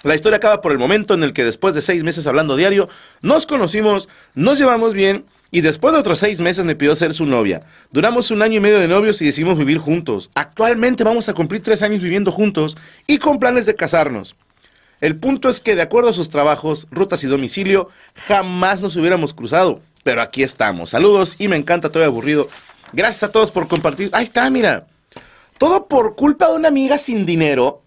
La 0.03 0.15
historia 0.15 0.37
acaba 0.37 0.59
por 0.59 0.73
el 0.73 0.77
momento 0.77 1.13
en 1.13 1.23
el 1.23 1.31
que 1.31 1.45
después 1.45 1.73
de 1.73 1.79
seis 1.79 2.03
meses 2.03 2.27
hablando 2.27 2.57
diario, 2.57 2.89
nos 3.21 3.45
conocimos, 3.45 4.09
nos 4.35 4.59
llevamos 4.59 4.93
bien 4.93 5.23
y 5.51 5.61
después 5.61 5.93
de 5.93 5.99
otros 5.99 6.19
seis 6.19 6.41
meses 6.41 6.65
me 6.65 6.75
pidió 6.75 6.95
ser 6.95 7.13
su 7.13 7.25
novia. 7.25 7.61
Duramos 7.91 8.31
un 8.31 8.41
año 8.41 8.57
y 8.57 8.59
medio 8.61 8.79
de 8.79 8.87
novios 8.87 9.21
y 9.21 9.25
decidimos 9.25 9.57
vivir 9.57 9.77
juntos. 9.77 10.31
Actualmente 10.33 11.03
vamos 11.03 11.29
a 11.29 11.33
cumplir 11.33 11.61
tres 11.61 11.81
años 11.81 12.01
viviendo 12.01 12.31
juntos 12.31 12.77
y 13.05 13.17
con 13.17 13.39
planes 13.39 13.65
de 13.65 13.75
casarnos. 13.75 14.35
El 15.01 15.17
punto 15.17 15.49
es 15.49 15.59
que 15.59 15.75
de 15.75 15.81
acuerdo 15.81 16.09
a 16.09 16.13
sus 16.13 16.29
trabajos, 16.29 16.87
rutas 16.89 17.23
y 17.23 17.27
domicilio, 17.27 17.89
jamás 18.15 18.81
nos 18.81 18.95
hubiéramos 18.95 19.33
cruzado. 19.33 19.81
Pero 20.03 20.21
aquí 20.21 20.41
estamos. 20.41 20.91
Saludos 20.91 21.35
y 21.37 21.47
me 21.47 21.57
encanta, 21.57 21.87
estoy 21.87 22.03
aburrido. 22.03 22.47
Gracias 22.93 23.23
a 23.23 23.31
todos 23.31 23.51
por 23.51 23.67
compartir. 23.67 24.09
Ahí 24.13 24.23
está, 24.23 24.49
mira. 24.49 24.87
Todo 25.57 25.87
por 25.87 26.15
culpa 26.15 26.47
de 26.49 26.55
una 26.55 26.69
amiga 26.69 26.97
sin 26.97 27.25
dinero 27.25 27.81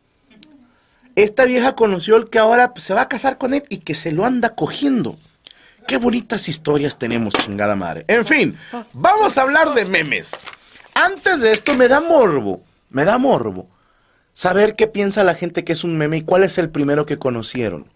esta 1.16 1.44
vieja 1.44 1.76
conoció 1.76 2.16
al 2.16 2.28
que 2.28 2.38
ahora 2.38 2.72
pues, 2.72 2.84
se 2.84 2.94
va 2.94 3.02
a 3.02 3.08
casar 3.08 3.38
con 3.38 3.54
él 3.54 3.62
y 3.68 3.78
que 3.78 3.94
se 3.94 4.10
lo 4.10 4.24
anda 4.24 4.54
cogiendo. 4.54 5.16
Qué 5.86 5.98
bonitas 5.98 6.48
historias 6.48 6.98
tenemos, 6.98 7.34
chingada 7.34 7.76
madre. 7.76 8.04
En 8.08 8.24
fin, 8.24 8.58
vamos 8.94 9.36
a 9.36 9.42
hablar 9.42 9.74
de 9.74 9.84
memes. 9.84 10.32
Antes 10.94 11.40
de 11.40 11.50
esto 11.50 11.74
me 11.74 11.88
da 11.88 12.00
morbo, 12.00 12.62
me 12.90 13.04
da 13.04 13.18
morbo 13.18 13.68
saber 14.32 14.76
qué 14.76 14.86
piensa 14.86 15.24
la 15.24 15.34
gente 15.34 15.64
que 15.64 15.72
es 15.72 15.84
un 15.84 15.96
meme 15.98 16.18
y 16.18 16.22
cuál 16.22 16.42
es 16.44 16.56
el 16.58 16.70
primero 16.70 17.04
que 17.06 17.18
conocieron. 17.18 17.86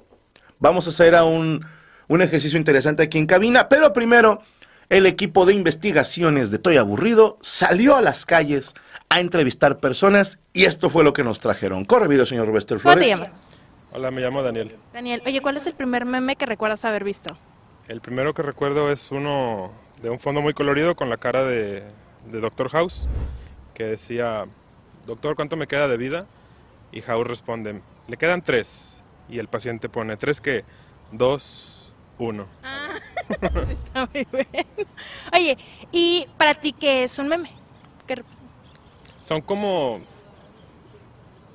Vamos 0.58 0.86
a 0.86 0.90
hacer 0.90 1.14
a 1.14 1.24
un, 1.24 1.64
un 2.08 2.22
ejercicio 2.22 2.58
interesante 2.58 3.02
aquí 3.04 3.18
en 3.18 3.26
cabina, 3.26 3.68
pero 3.68 3.92
primero 3.92 4.42
el 4.90 5.06
equipo 5.06 5.46
de 5.46 5.54
investigaciones 5.54 6.50
de 6.50 6.58
Toy 6.58 6.76
Aburrido 6.76 7.38
salió 7.40 7.96
a 7.96 8.02
las 8.02 8.26
calles 8.26 8.74
a 9.08 9.20
entrevistar 9.20 9.78
personas 9.78 10.38
y 10.52 10.64
esto 10.64 10.90
fue 10.90 11.04
lo 11.04 11.12
que 11.12 11.24
nos 11.24 11.40
trajeron. 11.40 11.84
Corre 11.84 12.08
video, 12.08 12.26
señor 12.26 12.46
Roberto 12.46 12.74
¿Cómo 12.74 12.80
Flores. 12.80 13.02
te 13.04 13.08
llamas? 13.08 13.30
Hola, 13.92 14.10
me 14.10 14.20
llamo 14.20 14.42
Daniel. 14.42 14.76
Daniel, 14.92 15.22
oye, 15.26 15.40
¿cuál 15.40 15.56
es 15.56 15.66
el 15.66 15.72
primer 15.74 16.04
meme 16.04 16.36
que 16.36 16.44
recuerdas 16.44 16.84
haber 16.84 17.04
visto? 17.04 17.38
El 17.88 18.00
primero 18.00 18.34
que 18.34 18.42
recuerdo 18.42 18.92
es 18.92 19.10
uno 19.10 19.72
de 20.02 20.10
un 20.10 20.18
fondo 20.20 20.40
muy 20.42 20.52
colorido 20.52 20.94
con 20.94 21.08
la 21.08 21.16
cara 21.16 21.44
de, 21.44 21.82
de 22.30 22.40
Doctor 22.40 22.68
House, 22.70 23.08
que 23.74 23.84
decía, 23.84 24.46
Doctor, 25.06 25.36
¿cuánto 25.36 25.56
me 25.56 25.66
queda 25.66 25.88
de 25.88 25.96
vida? 25.96 26.26
Y 26.92 27.00
House 27.00 27.26
responde, 27.26 27.80
le 28.06 28.16
quedan 28.16 28.42
tres. 28.42 29.02
Y 29.30 29.38
el 29.38 29.48
paciente 29.48 29.88
pone, 29.88 30.16
¿tres 30.16 30.40
qué? 30.40 30.64
Dos, 31.12 31.94
uno. 32.18 32.46
Está 33.28 34.08
muy 34.12 34.26
bueno. 34.30 34.48
Oye, 35.32 35.58
¿y 35.90 36.26
para 36.36 36.54
ti 36.54 36.72
qué 36.72 37.04
es 37.04 37.18
un 37.18 37.28
meme? 37.28 37.50
¿Qué 38.06 38.16
rep- 38.16 38.24
Son 39.18 39.40
como, 39.40 40.00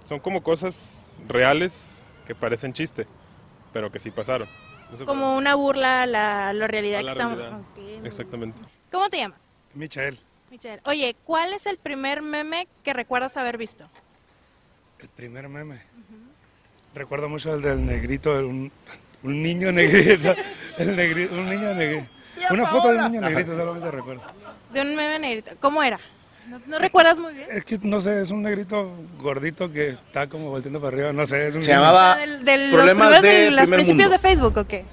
son 0.04 0.20
como 0.20 0.42
cosas 0.44 1.12
reales 1.28 2.12
que 2.28 2.36
parecen 2.36 2.74
chiste, 2.74 3.08
pero 3.72 3.92
que 3.92 4.00
sí 4.00 4.12
pasaron. 4.12 4.48
Eso 4.94 5.06
Como 5.06 5.36
una 5.38 5.56
burla 5.56 6.04
a 6.04 6.06
la, 6.06 6.54
la 6.54 6.68
realidad 6.68 7.00
a 7.00 7.04
la 7.04 7.14
que 7.14 7.20
estamos... 7.20 7.66
Exactamente. 8.04 8.62
¿Cómo 8.92 9.10
te 9.10 9.18
llamas? 9.18 9.42
Michael, 9.74 10.20
Michelle. 10.52 10.82
Oye, 10.86 11.16
¿cuál 11.26 11.54
es 11.54 11.66
el 11.66 11.78
primer 11.78 12.22
meme 12.22 12.68
que 12.84 12.94
recuerdas 12.94 13.38
haber 13.38 13.58
visto? 13.58 13.90
el 15.00 15.10
primer 15.10 15.50
meme. 15.50 15.82
Recuerdo 16.96 17.28
mucho 17.28 17.54
el 17.54 17.62
del 17.62 17.86
negrito, 17.86 18.38
el- 18.40 18.46
un, 18.46 18.72
un 19.24 19.42
niño 19.44 19.72
negrito, 19.72 20.34
el 20.78 20.96
negrito, 20.96 21.34
un 21.34 21.50
niño 21.50 21.74
negrito. 21.74 22.06
Una 22.52 22.66
foto 22.68 22.90
de 22.92 22.98
un 23.00 23.12
niño 23.12 23.22
negrito 23.22 23.56
solamente 23.58 23.90
recuerdo. 23.92 24.22
De 24.72 24.82
un 24.82 24.96
meme 24.96 25.20
negrito. 25.20 25.52
¿Cómo 25.60 25.82
era? 25.84 26.00
¿No, 26.50 26.60
no 26.68 26.80
recuerdas 26.80 27.18
muy 27.18 27.34
bien? 27.34 27.48
Es 27.52 27.64
que 27.64 27.80
no 27.82 28.00
sé, 28.02 28.22
es 28.22 28.32
un 28.32 28.42
negrito 28.42 28.94
gordito 29.18 29.72
que 29.72 29.90
está 29.90 30.28
como 30.28 30.50
volteando 30.50 30.80
para 30.82 30.96
arriba, 30.96 31.14
no 31.14 31.26
sé, 31.26 31.48
es 31.48 31.56
un 31.56 31.62
Se 31.62 31.72
llamaba 31.72 32.18
Del- 32.18 32.44
de 32.44 32.58
los 32.58 32.74
Problemas 32.76 33.20
primeros 33.20 33.22
de 33.22 33.30
de 33.46 33.52
los 33.52 33.70
principios 33.70 33.98
mundo. 33.98 34.10
de 34.10 34.20
Facebook 34.20 34.58
o 34.58 34.68
qué? 34.68 34.86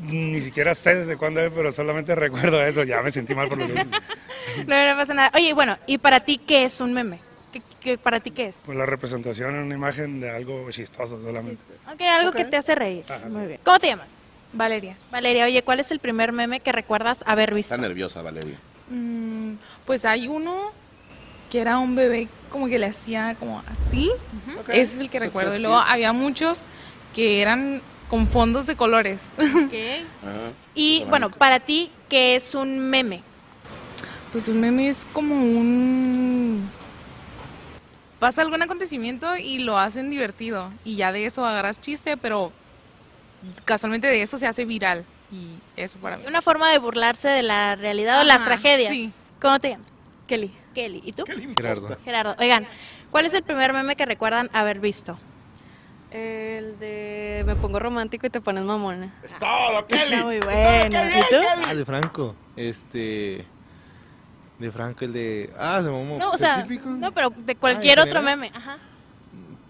Ni 0.00 0.40
siquiera 0.40 0.74
sé 0.74 0.94
desde 0.94 1.16
cuándo 1.16 1.40
es, 1.40 1.52
pero 1.52 1.70
solamente 1.70 2.14
recuerdo 2.16 2.62
eso, 2.64 2.82
ya 2.84 3.02
me 3.02 3.10
sentí 3.10 3.34
mal 3.34 3.48
por 3.48 3.58
lo 3.58 3.66
que 3.66 3.74
No, 4.66 4.86
no 4.90 4.96
pasa 4.96 5.12
nada. 5.14 5.30
Oye, 5.34 5.52
bueno, 5.52 5.76
¿y 5.86 5.98
para 5.98 6.20
ti 6.20 6.38
qué 6.38 6.64
es 6.64 6.80
un 6.80 6.92
meme? 6.94 7.20
¿Qué, 7.52 7.60
qué- 7.80 7.98
para 7.98 8.20
ti 8.20 8.30
qué 8.30 8.46
es? 8.46 8.56
Pues 8.64 8.76
la 8.78 8.86
representación 8.86 9.54
en 9.56 9.62
una 9.62 9.74
imagen 9.74 10.20
de 10.20 10.30
algo 10.30 10.70
chistoso 10.70 11.20
solamente. 11.22 11.62
Ok, 11.92 12.00
algo 12.02 12.32
que 12.32 12.44
te 12.46 12.56
hace 12.56 12.74
reír. 12.74 13.04
Muy 13.28 13.46
bien. 13.46 13.60
¿Cómo 13.64 13.78
te 13.78 13.88
llamas? 13.88 14.08
Valeria. 14.52 14.96
Valeria, 15.12 15.44
oye, 15.44 15.62
¿cuál 15.62 15.78
es 15.80 15.90
el 15.92 16.00
primer 16.00 16.32
meme 16.32 16.60
que 16.60 16.72
recuerdas 16.72 17.22
haber 17.26 17.54
visto? 17.54 17.74
Está 17.74 17.86
nerviosa, 17.86 18.22
Valeria. 18.22 18.58
Mm, 18.90 19.54
pues 19.86 20.04
hay 20.04 20.28
uno 20.28 20.72
que 21.50 21.60
era 21.60 21.78
un 21.78 21.94
bebé 21.96 22.28
como 22.50 22.66
que 22.68 22.78
le 22.78 22.86
hacía 22.86 23.34
como 23.38 23.62
así. 23.70 24.10
Ese 24.68 24.80
es 24.94 25.00
el 25.00 25.10
que 25.10 25.18
So- 25.18 25.24
recuerdo. 25.24 25.50
so 25.52 25.56
Y 25.56 25.60
luego 25.60 25.76
había 25.78 26.12
muchos 26.12 26.66
que 27.14 27.40
eran 27.42 27.80
con 28.08 28.26
fondos 28.26 28.66
de 28.66 28.76
colores. 28.76 29.30
Y 30.74 31.04
bueno, 31.08 31.30
para 31.30 31.58
ti, 31.60 31.90
¿qué 32.08 32.36
es 32.36 32.54
un 32.54 32.78
meme? 32.78 33.22
pues 34.32 34.46
un 34.46 34.60
meme 34.60 34.88
es 34.88 35.06
como 35.12 35.34
un... 35.34 36.70
Pasa 38.20 38.42
algún 38.42 38.62
acontecimiento 38.62 39.36
y 39.36 39.58
lo 39.58 39.76
hacen 39.78 40.08
divertido. 40.10 40.70
Y 40.84 40.94
ya 40.94 41.10
de 41.10 41.26
eso 41.26 41.44
agarras 41.44 41.80
chiste, 41.80 42.16
pero 42.16 42.52
casualmente 43.64 44.06
de 44.06 44.22
eso 44.22 44.38
se 44.38 44.46
hace 44.46 44.64
viral. 44.64 45.04
Y 45.32 45.58
eso 45.76 45.98
para 45.98 46.16
mí. 46.16 46.24
Una 46.26 46.42
forma 46.42 46.70
de 46.70 46.78
burlarse 46.78 47.28
de 47.28 47.42
la 47.42 47.76
realidad 47.76 48.20
o 48.20 48.24
las 48.24 48.44
tragedias. 48.44 48.92
sí. 48.92 49.12
¿Cómo 49.40 49.58
te 49.58 49.70
llamas? 49.70 49.88
Kelly. 50.26 50.52
Kelly. 50.74 51.02
¿Y 51.04 51.12
tú? 51.12 51.24
Gerardo. 51.56 51.96
Gerardo. 52.04 52.36
Oigan, 52.38 52.66
¿cuál 53.10 53.26
es 53.26 53.34
el 53.34 53.42
primer 53.42 53.72
meme 53.72 53.96
que 53.96 54.04
recuerdan 54.04 54.50
haber 54.52 54.78
visto? 54.80 55.18
El 56.10 56.78
de 56.78 57.42
me 57.46 57.54
pongo 57.56 57.78
romántico 57.78 58.26
y 58.26 58.30
te 58.30 58.40
pones 58.40 58.64
mamona. 58.64 59.14
Es 59.22 59.38
todo, 59.38 59.86
Kelly. 59.86 60.02
Está 60.14 60.24
muy 60.24 60.40
bueno. 60.40 60.98
¿Y 61.08 61.20
tú? 61.20 61.36
Ah, 61.66 61.74
de 61.74 61.84
Franco. 61.84 62.34
Este. 62.56 63.46
De 64.58 64.70
Franco, 64.72 65.04
el 65.04 65.12
de. 65.12 65.50
Ah, 65.58 65.80
se 65.82 65.90
mamó. 65.90 66.18
No, 66.18 66.30
o 66.30 66.36
sea, 66.36 66.62
típico. 66.64 66.90
no, 66.90 67.12
pero 67.12 67.30
de 67.30 67.54
cualquier 67.56 67.98
Ah, 68.00 68.02
¿en 68.02 68.08
otro 68.08 68.22
meme. 68.22 68.50
Ajá. 68.54 68.78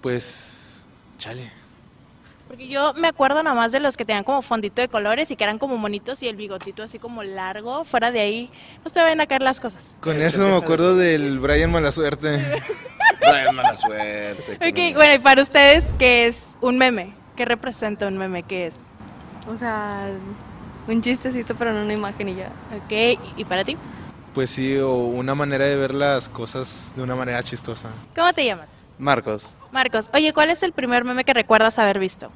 Pues. 0.00 0.86
Chale. 1.18 1.52
Porque 2.50 2.66
yo 2.66 2.95
me 2.95 3.07
acuerdo 3.07 3.45
nomás 3.45 3.71
de 3.71 3.78
los 3.78 3.97
que 3.97 4.04
tenían 4.04 4.25
como 4.25 4.42
fondito 4.42 4.83
de 4.83 4.88
colores 4.88 5.30
y 5.30 5.37
que 5.37 5.45
eran 5.45 5.57
como 5.57 5.76
monitos 5.76 6.21
y 6.25 6.26
el 6.26 6.35
bigotito 6.35 6.83
así 6.83 6.99
como 6.99 7.23
largo. 7.23 7.85
Fuera 7.85 8.11
de 8.11 8.19
ahí, 8.19 8.50
no 8.85 8.90
se 8.90 9.00
ven 9.04 9.21
a 9.21 9.26
caer 9.28 9.42
las 9.42 9.61
cosas. 9.61 9.95
Con 10.00 10.21
eso 10.21 10.49
me 10.49 10.57
acuerdo 10.57 10.97
del 10.97 11.38
Brian 11.38 11.71
Malasuerte. 11.71 12.61
Brian, 13.21 13.54
mala 13.54 13.76
suerte. 13.76 14.54
Ok, 14.57 14.97
bueno, 14.97 15.14
y 15.14 15.19
para 15.21 15.42
ustedes, 15.42 15.85
¿qué 15.97 16.26
es 16.26 16.59
un 16.61 16.76
meme? 16.76 17.14
¿Qué 17.37 17.45
representa 17.45 18.09
un 18.09 18.19
meme? 18.19 18.42
¿Qué 18.42 18.66
es? 18.66 18.75
O 19.47 19.57
sea, 19.57 20.09
un 20.88 21.02
chistecito, 21.02 21.54
pero 21.54 21.73
no 21.73 21.85
una 21.85 21.92
imagen 21.92 22.30
y 22.30 22.35
ya. 22.35 22.50
Ok, 22.76 23.21
¿y 23.37 23.45
para 23.45 23.64
ti? 23.64 23.76
Pues 24.35 24.50
sí, 24.50 24.76
o 24.76 24.95
una 24.97 25.37
manera 25.37 25.66
de 25.66 25.76
ver 25.76 25.95
las 25.95 26.28
cosas 26.28 26.95
de 26.97 27.02
una 27.04 27.14
manera 27.14 27.45
chistosa. 27.45 27.90
¿Cómo 28.16 28.33
te 28.33 28.45
llamas? 28.45 28.69
Marcos, 28.99 29.57
Marcos, 29.73 30.11
oye, 30.12 30.33
¿cuál 30.33 30.50
es 30.50 30.62
el 30.62 30.73
primer 30.73 31.04
meme 31.04 31.25
que 31.25 31.33
recuerdas 31.33 31.78
haber 31.78 31.99
visto? 31.99 32.30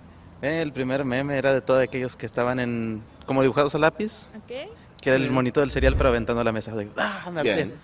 El 0.53 0.73
primer 0.73 1.05
meme 1.05 1.37
era 1.37 1.53
de 1.53 1.61
todos 1.61 1.83
aquellos 1.83 2.17
que 2.17 2.27
estaban 2.27 2.61
en 2.61 3.03
como 3.27 3.43
dibujados 3.43 3.75
a 3.75 3.79
lápiz, 3.79 4.29
Ok. 4.37 4.69
que 5.01 5.09
era 5.11 5.17
el 5.17 5.31
monito 5.31 5.61
del 5.61 5.71
cereal 5.71 5.95
pero 5.97 6.11
aventando 6.11 6.43
la 6.45 6.53
mesa. 6.53 6.75
De, 6.75 6.89
¡Ah, 6.97 7.31
me! 7.33 7.43
Bien. 7.43 7.75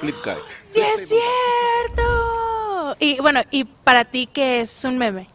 Flip 0.00 0.20
card. 0.22 0.38
¡Sí 0.72 0.80
es 0.80 1.08
cierto! 1.08 2.96
Y 2.98 3.20
bueno, 3.20 3.42
¿y 3.50 3.64
para 3.64 4.04
ti 4.04 4.26
qué 4.26 4.60
es 4.60 4.84
un 4.84 4.98
meme? 4.98 5.28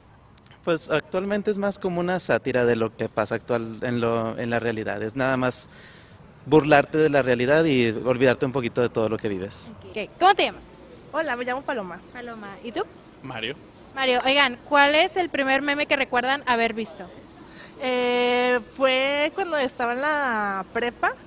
Pues 0.64 0.90
actualmente 0.90 1.50
es 1.52 1.58
más 1.58 1.80
como 1.80 2.00
una 2.00 2.20
sátira 2.20 2.66
de 2.66 2.76
lo 2.76 2.96
que 2.96 3.10
pasa 3.10 3.36
actual 3.36 3.80
en, 3.82 4.02
lo, 4.02 4.38
en 4.38 4.50
la 4.50 4.60
realidad. 4.60 5.02
Es 5.02 5.16
nada 5.16 5.38
más 5.38 5.70
burlarte 6.46 6.98
de 6.98 7.10
la 7.10 7.22
realidad 7.22 7.64
y 7.66 7.90
olvidarte 7.90 8.46
un 8.46 8.52
poquito 8.52 8.82
de 8.82 8.90
todo 8.90 9.08
lo 9.10 9.18
que 9.18 9.30
vives. 9.30 9.72
Ok, 9.90 10.10
¿Cómo 10.20 10.36
te 10.36 10.44
llamas? 10.44 10.62
Hola, 11.12 11.36
me 11.36 11.46
llamo 11.46 11.62
Paloma. 11.62 12.00
Paloma. 12.14 12.56
¿Y 12.64 12.72
tú? 12.72 12.82
Mario. 13.24 13.56
Mario, 14.00 14.22
oigan, 14.24 14.58
¿cuál 14.70 14.96
es 14.96 15.18
el 15.18 15.28
primer 15.28 15.62
meme 15.62 15.86
que 15.86 15.98
recuerdan 15.98 16.42
haber 16.46 16.74
visto? 16.74 17.04
Eh, 17.82 18.62
fue 18.78 19.30
cuando 19.36 19.58
estaba 19.58 19.92
en 19.92 20.00
la 20.00 20.66
prepa 20.72 21.18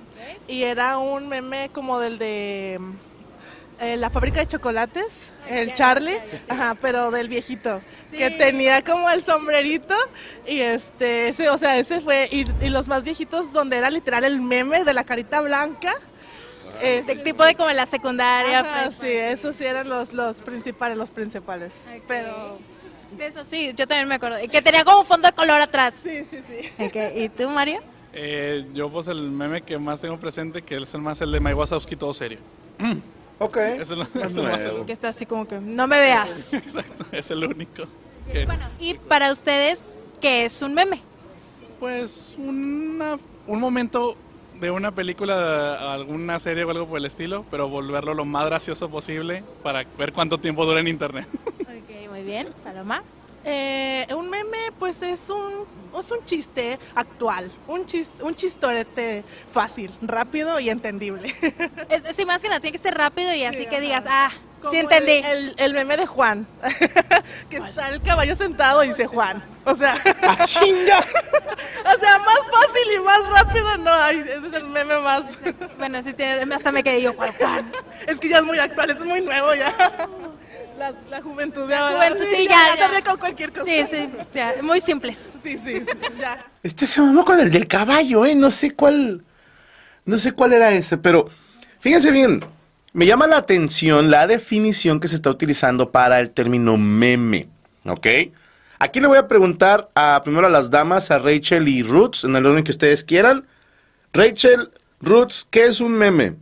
y 0.47 0.63
era 0.63 0.97
un 0.97 1.29
meme 1.29 1.69
como 1.71 1.99
del 1.99 2.17
de 2.17 2.79
eh, 3.79 3.95
la 3.97 4.09
fábrica 4.09 4.39
de 4.39 4.47
chocolates, 4.47 5.31
el 5.47 5.75
Charlie, 5.75 6.17
ajá, 6.49 6.75
pero 6.81 7.11
del 7.11 7.29
viejito, 7.29 7.79
que 8.09 8.31
tenía 8.31 8.81
como 8.81 9.07
el 9.07 9.21
sombrerito 9.21 9.93
y 10.47 10.61
este, 10.61 11.27
ese, 11.27 11.49
o 11.49 11.59
sea, 11.59 11.77
ese 11.77 12.01
fue, 12.01 12.27
y, 12.31 12.45
y 12.59 12.69
los 12.69 12.87
más 12.87 13.03
viejitos 13.03 13.53
donde 13.53 13.77
era 13.77 13.91
literal 13.91 14.23
el 14.23 14.41
meme 14.41 14.83
de 14.83 14.95
la 14.95 15.03
carita 15.03 15.41
blanca. 15.41 15.93
De 16.83 17.15
tipo 17.23 17.43
de 17.45 17.55
como 17.55 17.69
en 17.69 17.77
la 17.77 17.85
secundaria. 17.85 18.59
Ajá, 18.59 18.91
sí, 18.91 19.07
esos 19.07 19.55
sí 19.55 19.63
eran 19.65 19.89
los, 19.89 20.13
los 20.13 20.37
principales, 20.41 20.97
los 20.97 21.11
principales. 21.11 21.73
Pero 22.07 22.57
De 23.17 23.27
eso 23.27 23.45
sí, 23.45 23.71
yo 23.75 23.87
también 23.87 24.07
me 24.07 24.15
acuerdo. 24.15 24.41
Y 24.43 24.47
que 24.47 24.61
tenía 24.61 24.83
como 24.83 25.03
fondo 25.03 25.27
de 25.27 25.33
color 25.33 25.61
atrás. 25.61 25.93
Sí, 26.03 26.25
sí, 26.29 26.39
sí. 26.47 26.83
Ok, 26.83 26.95
¿Y 27.15 27.29
tú, 27.29 27.49
Mario? 27.49 27.81
Eh, 28.15 28.67
yo 28.73 28.91
pues 28.91 29.07
el 29.07 29.21
meme 29.31 29.61
que 29.63 29.77
más 29.79 30.01
tengo 30.01 30.19
presente, 30.19 30.61
que 30.61 30.75
es 30.75 30.93
el 30.93 31.01
más 31.01 31.19
el 31.21 31.31
de 31.31 31.39
Mike 31.39 31.55
Wazowski, 31.55 31.95
todo 31.95 32.13
serio. 32.13 32.39
Ok. 33.39 33.57
Es 33.57 33.89
el, 33.89 34.01
es 34.01 34.35
el 34.37 34.43
más 34.43 34.61
el- 34.61 34.85
Que 34.85 34.93
está 34.93 35.09
así 35.09 35.25
como 35.25 35.47
que 35.47 35.59
no 35.59 35.87
me 35.87 35.99
veas. 35.99 36.53
Exacto, 36.53 37.05
es 37.11 37.29
el 37.31 37.43
único. 37.43 37.83
que- 38.31 38.47
Y 38.79 38.93
para 38.93 39.31
ustedes, 39.31 40.01
¿qué 40.21 40.45
es 40.45 40.61
un 40.61 40.73
meme? 40.75 41.01
Pues 41.79 42.35
una- 42.37 43.17
un 43.47 43.59
momento 43.59 44.15
de 44.63 44.71
una 44.71 44.91
película, 44.91 45.93
alguna 45.93 46.39
serie 46.39 46.63
o 46.63 46.69
algo 46.71 46.87
por 46.87 46.97
el 46.97 47.05
estilo, 47.05 47.45
pero 47.51 47.67
volverlo 47.67 48.13
lo 48.13 48.23
más 48.23 48.45
gracioso 48.45 48.89
posible 48.89 49.43
para 49.61 49.83
ver 49.97 50.13
cuánto 50.13 50.37
tiempo 50.39 50.65
dura 50.65 50.79
en 50.79 50.87
internet. 50.87 51.27
Ok, 51.83 52.09
muy 52.09 52.21
bien. 52.23 52.47
Paloma. 52.63 53.03
Eh, 53.43 54.07
un 54.15 54.29
meme, 54.29 54.71
pues 54.79 55.01
es 55.01 55.29
un, 55.29 55.65
es 55.99 56.11
un 56.11 56.23
chiste 56.23 56.79
actual, 56.95 57.51
un, 57.67 57.85
chis- 57.85 58.09
un 58.21 58.33
chistorete 58.35 59.25
fácil, 59.51 59.91
rápido 60.01 60.59
y 60.61 60.69
entendible. 60.69 61.33
Es, 61.89 62.05
es 62.17 62.25
más 62.25 62.41
que 62.41 62.47
nada, 62.47 62.61
tiene 62.61 62.77
que 62.77 62.81
ser 62.83 62.93
rápido 62.95 63.33
y 63.35 63.43
así 63.43 63.65
que 63.65 63.81
digas, 63.81 64.05
ah, 64.07 64.29
Como 64.61 64.71
sí 64.71 64.77
entendí. 64.77 65.11
El, 65.11 65.25
el- 65.25 65.55
el 65.57 65.73
meme 65.73 65.97
de 65.97 66.05
Juan, 66.05 66.47
que 67.49 67.57
está 67.57 67.89
el 67.89 68.01
caballo 68.01 68.33
sentado 68.35 68.81
y 68.83 68.89
dice 68.89 69.07
Juan. 69.07 69.43
O 69.65 69.75
sea, 69.75 69.95
¡Ah, 70.23 70.45
chinga! 70.45 71.03
o 71.95 71.99
sea, 71.99 72.19
más 72.19 72.39
fácil 72.51 72.93
y 72.95 72.99
más 73.01 73.29
rápido 73.29 73.77
no 73.77 73.91
hay. 73.93 74.17
Ese 74.19 74.47
es 74.47 74.53
el 74.53 74.63
meme 74.65 74.97
más. 74.99 75.23
Bueno, 75.77 76.01
sí, 76.03 76.13
tiene- 76.13 76.53
hasta 76.53 76.71
me 76.71 76.81
quedé 76.83 77.01
yo, 77.01 77.15
¿cuál? 77.15 77.31
Es 78.07 78.17
que 78.19 78.29
ya 78.29 78.37
es 78.37 78.43
muy 78.43 78.57
actual, 78.59 78.89
es 78.91 78.99
muy 78.99 79.21
nuevo 79.21 79.53
ya. 79.53 79.73
La 81.09 81.21
juventud 81.21 81.69
ya. 81.69 81.81
La 81.91 81.95
juventud, 81.95 82.25
sí, 82.35 82.47
ya, 82.49 82.73
se 82.73 82.79
ya. 82.79 82.87
ríe 82.89 83.01
con 83.03 83.17
cualquier 83.17 83.51
cosa. 83.51 83.63
Sí, 83.65 83.85
sí, 83.85 84.09
ya, 84.33 84.55
muy 84.61 84.81
simples. 84.81 85.17
Sí, 85.43 85.57
sí, 85.57 85.85
ya. 86.19 86.45
Este 86.63 86.87
se 86.87 86.99
mamó 86.99 87.23
con 87.23 87.39
el 87.39 87.51
del 87.51 87.67
caballo, 87.67 88.25
¿eh? 88.25 88.35
No 88.35 88.49
sé 88.51 88.71
cuál. 88.71 89.23
No 90.05 90.17
sé 90.17 90.31
cuál 90.33 90.51
era 90.53 90.71
ese, 90.73 90.97
pero 90.97 91.29
fíjense 91.79 92.11
bien. 92.11 92.43
Me 92.91 93.05
llama 93.05 93.27
la 93.27 93.37
atención 93.37 94.11
la 94.11 94.27
definición 94.27 94.99
que 94.99 95.07
se 95.07 95.15
está 95.15 95.29
utilizando 95.29 95.91
para 95.91 96.19
el 96.19 96.31
término 96.31 96.75
meme. 96.77 97.47
¿Ok? 97.85 98.07
Aquí 98.83 98.99
le 98.99 99.07
voy 99.07 99.17
a 99.17 99.29
preguntar 99.29 99.89
a 99.95 100.19
primero 100.25 100.47
a 100.47 100.49
las 100.49 100.69
damas, 100.69 101.09
a 101.09 101.17
Rachel 101.17 101.69
y 101.69 101.83
Roots, 101.83 102.25
en 102.25 102.35
el 102.35 102.45
orden 102.45 102.65
que 102.65 102.71
ustedes 102.71 103.05
quieran. 103.05 103.47
Rachel, 104.11 104.71
Roots, 104.99 105.47
¿qué 105.49 105.67
es 105.67 105.79
un 105.79 105.93
meme? 105.93 106.35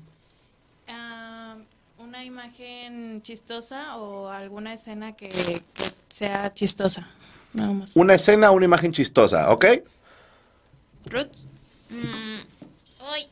Ah, 0.88 1.54
una 2.00 2.26
imagen 2.26 3.22
chistosa 3.22 3.96
o 3.98 4.28
alguna 4.30 4.74
escena 4.74 5.12
que, 5.16 5.30
que 5.30 5.92
sea 6.10 6.52
chistosa. 6.52 7.08
Nada 7.54 7.74
más. 7.74 7.96
Una 7.96 8.16
escena, 8.16 8.50
una 8.50 8.66
imagen 8.66 8.92
chistosa, 8.92 9.52
¿ok? 9.52 9.66
Ruth. 11.06 11.46
Mm, 11.92 12.40
uy. 13.02 13.28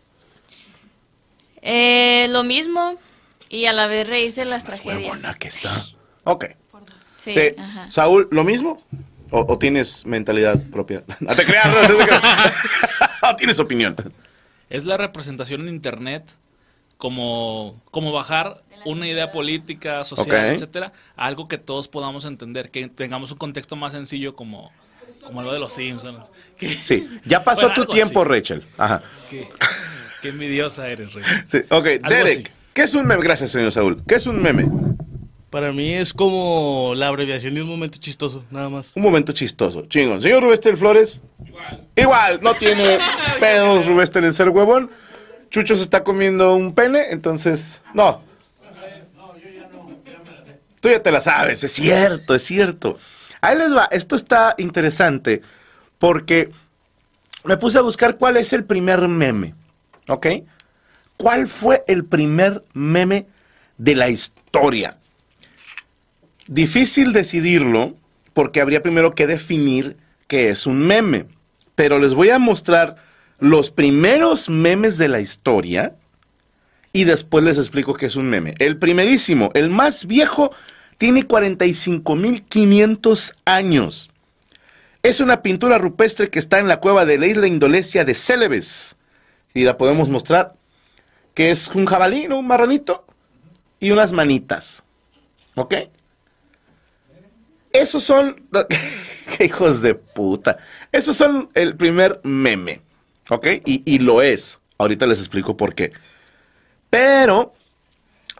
Eh, 1.63 2.27
lo 2.29 2.43
mismo 2.43 2.93
y 3.49 3.65
a 3.65 3.73
la 3.73 3.87
vez 3.87 4.07
reírse 4.07 4.41
de 4.41 4.51
las 4.51 4.65
tragedias. 4.65 5.35
que 5.39 5.47
está. 5.47 5.71
Ok. 6.25 6.58
Sí, 6.95 7.33
Sí. 7.33 7.55
ajá. 7.57 7.91
Saúl, 7.91 8.27
¿lo 8.31 8.43
mismo? 8.43 8.81
¿O, 9.31 9.45
o 9.53 9.57
tienes 9.59 10.05
mentalidad 10.05 10.61
propia? 10.71 11.03
No 11.19 11.35
te 11.35 11.45
creas, 11.45 11.67
no 11.67 11.97
te 11.97 12.03
creas. 12.05 12.53
¿O 13.31 13.35
tienes 13.37 13.59
opinión? 13.59 13.95
Es 14.69 14.85
la 14.85 14.97
representación 14.97 15.61
en 15.61 15.69
internet 15.69 16.23
como, 16.97 17.81
como 17.91 18.11
bajar 18.11 18.63
una 18.85 19.07
idea 19.07 19.31
política, 19.31 20.03
social, 20.03 20.53
etcétera, 20.53 20.91
a 21.15 21.25
algo 21.27 21.47
que 21.47 21.57
todos 21.57 21.87
podamos 21.87 22.25
entender, 22.25 22.71
que 22.71 22.87
tengamos 22.87 23.31
un 23.31 23.37
contexto 23.37 23.75
más 23.75 23.91
sencillo 23.93 24.35
como, 24.35 24.71
como 25.25 25.41
lo 25.41 25.51
de 25.53 25.59
los 25.59 25.73
Simpsons. 25.73 26.27
Que- 26.57 26.67
Sí, 26.87 27.07
ya 27.25 27.43
pasó 27.43 27.67
Bueno, 27.67 27.83
tu 27.85 27.91
tiempo, 27.91 28.21
así. 28.21 28.29
Rachel. 28.29 28.63
Ajá. 28.77 29.01
Qué, 29.29 29.47
qué 30.21 30.29
envidiosa 30.29 30.87
eres, 30.87 31.13
Rey. 31.13 31.23
Sí, 31.47 31.57
ok, 31.69 31.85
Algo 32.03 32.09
Derek, 32.09 32.33
así. 32.33 32.43
¿qué 32.73 32.81
es 32.83 32.93
un 32.93 33.05
meme? 33.07 33.21
Gracias, 33.23 33.51
señor 33.51 33.71
Saúl. 33.71 34.01
¿Qué 34.07 34.15
es 34.15 34.25
un 34.27 34.41
meme? 34.41 34.65
Para 35.49 35.71
mí 35.71 35.93
es 35.93 36.13
como 36.13 36.93
la 36.95 37.07
abreviación 37.07 37.55
de 37.55 37.63
un 37.63 37.69
momento 37.69 37.97
chistoso, 37.99 38.45
nada 38.51 38.69
más. 38.69 38.91
Un 38.95 39.01
momento 39.01 39.33
chistoso. 39.33 39.85
Chingón. 39.87 40.21
Señor 40.21 40.43
Rubestel 40.43 40.77
Flores. 40.77 41.21
Igual. 41.43 41.87
Igual, 41.95 42.39
no 42.41 42.53
tiene 42.53 42.99
pedos 43.39 43.87
Rubestel 43.87 44.25
en 44.25 44.33
ser 44.33 44.49
huevón. 44.49 44.91
Chucho 45.49 45.75
se 45.75 45.81
está 45.81 46.03
comiendo 46.03 46.55
un 46.55 46.75
pene, 46.75 47.07
entonces. 47.09 47.81
No. 47.95 48.21
Tú 50.79 50.89
ya 50.89 51.01
te 51.01 51.11
la 51.11 51.19
sabes, 51.19 51.63
es 51.63 51.73
cierto, 51.73 52.35
es 52.35 52.43
cierto. 52.43 52.97
Ahí 53.41 53.57
les 53.57 53.75
va, 53.75 53.89
esto 53.91 54.15
está 54.15 54.55
interesante 54.57 55.41
porque 55.97 56.51
me 57.43 57.57
puse 57.57 57.77
a 57.77 57.81
buscar 57.81 58.17
cuál 58.17 58.37
es 58.37 58.53
el 58.53 58.63
primer 58.63 59.07
meme, 59.07 59.55
¿ok? 60.07 60.27
¿Cuál 61.17 61.47
fue 61.47 61.83
el 61.87 62.05
primer 62.05 62.63
meme 62.73 63.27
de 63.77 63.95
la 63.95 64.09
historia? 64.09 64.97
Difícil 66.49 67.13
decidirlo 67.13 67.95
porque 68.33 68.59
habría 68.59 68.81
primero 68.81 69.13
que 69.13 69.27
definir 69.27 69.97
qué 70.25 70.49
es 70.49 70.65
un 70.65 70.79
meme. 70.79 71.27
Pero 71.75 71.99
les 71.99 72.15
voy 72.15 72.31
a 72.31 72.39
mostrar 72.39 72.95
los 73.37 73.69
primeros 73.69 74.49
memes 74.49 74.97
de 74.97 75.09
la 75.09 75.21
historia 75.21 75.93
y 76.91 77.03
después 77.03 77.43
les 77.43 77.59
explico 77.59 77.93
qué 77.93 78.07
es 78.07 78.15
un 78.15 78.31
meme. 78.31 78.55
El 78.57 78.79
primerísimo, 78.79 79.51
el 79.53 79.69
más 79.69 80.07
viejo, 80.07 80.49
tiene 80.97 81.27
45.500 81.27 83.35
años. 83.45 84.09
Es 85.03 85.19
una 85.19 85.43
pintura 85.43 85.77
rupestre 85.77 86.31
que 86.31 86.39
está 86.39 86.57
en 86.57 86.67
la 86.67 86.79
cueva 86.79 87.05
de 87.05 87.19
la 87.19 87.27
isla 87.27 87.45
indonesia 87.45 88.05
de 88.05 88.15
Celebes. 88.15 88.95
Y 89.53 89.65
la 89.65 89.77
podemos 89.77 90.09
mostrar, 90.09 90.55
que 91.35 91.51
es 91.51 91.67
un 91.67 91.85
jabalí, 91.85 92.27
¿no? 92.27 92.39
un 92.39 92.47
marranito, 92.47 93.05
y 93.79 93.91
unas 93.91 94.13
manitas. 94.13 94.83
¿Ok? 95.53 95.75
Esos 97.71 98.03
son... 98.03 98.47
¡Qué 99.37 99.45
hijos 99.45 99.81
de 99.81 99.95
puta! 99.95 100.57
Esos 100.91 101.15
son 101.15 101.49
el 101.53 101.75
primer 101.75 102.19
meme. 102.23 102.81
¿Ok? 103.29 103.47
Y, 103.65 103.83
y 103.85 103.99
lo 103.99 104.21
es. 104.21 104.59
Ahorita 104.77 105.05
les 105.05 105.19
explico 105.19 105.55
por 105.55 105.75
qué. 105.75 105.91
Pero 106.89 107.53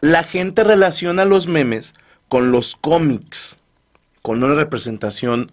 la 0.02 0.24
gente 0.24 0.64
relaciona 0.64 1.26
los 1.26 1.48
memes 1.48 1.94
con 2.28 2.52
los 2.52 2.76
cómics, 2.76 3.58
con 4.22 4.44
una 4.44 4.56
representación 4.56 5.52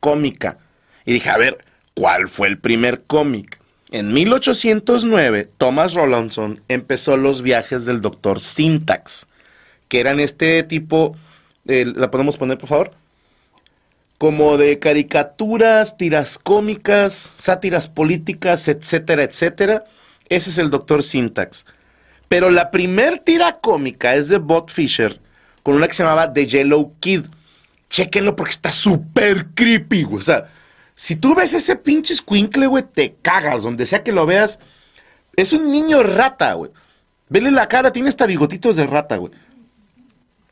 cómica. 0.00 0.58
Y 1.04 1.12
dije, 1.12 1.30
a 1.30 1.38
ver, 1.38 1.64
¿cuál 1.94 2.28
fue 2.28 2.48
el 2.48 2.58
primer 2.58 3.02
cómic? 3.04 3.60
En 3.90 4.12
1809, 4.12 5.48
Thomas 5.56 5.94
Rollinson 5.94 6.60
empezó 6.68 7.16
los 7.16 7.42
viajes 7.42 7.84
del 7.84 8.00
doctor 8.00 8.40
Syntax, 8.40 9.28
que 9.88 10.00
eran 10.00 10.18
este 10.18 10.62
tipo, 10.64 11.16
eh, 11.66 11.84
¿la 11.86 12.10
podemos 12.10 12.36
poner 12.36 12.58
por 12.58 12.68
favor? 12.68 12.92
Como 14.18 14.56
de 14.56 14.78
caricaturas, 14.78 15.96
tiras 15.96 16.38
cómicas, 16.38 17.32
sátiras 17.36 17.88
políticas, 17.88 18.68
etcétera, 18.68 19.24
etcétera. 19.24 19.84
Ese 20.28 20.50
es 20.50 20.58
el 20.58 20.70
doctor 20.70 21.02
Syntax. 21.02 21.66
Pero 22.28 22.50
la 22.50 22.70
primer 22.70 23.18
tira 23.18 23.58
cómica 23.60 24.14
es 24.14 24.28
de 24.28 24.38
Bob 24.38 24.70
Fisher, 24.70 25.20
con 25.62 25.74
una 25.74 25.88
que 25.88 25.94
se 25.94 26.02
llamaba 26.02 26.32
The 26.32 26.46
Yellow 26.46 26.94
Kid. 27.00 27.26
Chéquenlo 27.90 28.34
porque 28.34 28.52
está 28.52 28.72
súper 28.72 29.46
creepy, 29.54 30.04
güey. 30.04 30.18
O 30.18 30.22
sea, 30.22 30.48
si 30.94 31.16
tú 31.16 31.34
ves 31.34 31.54
ese 31.54 31.76
pinche 31.76 32.14
squinkle, 32.14 32.66
güey, 32.66 32.84
te 32.84 33.14
cagas. 33.20 33.62
Donde 33.62 33.86
sea 33.86 34.02
que 34.02 34.12
lo 34.12 34.26
veas. 34.26 34.58
Es 35.36 35.52
un 35.52 35.70
niño 35.70 36.02
rata, 36.02 36.54
güey. 36.54 36.70
Vele 37.28 37.50
la 37.50 37.68
cara, 37.68 37.92
tiene 37.92 38.08
hasta 38.08 38.26
bigotitos 38.26 38.76
de 38.76 38.86
rata, 38.86 39.16
güey. 39.16 39.32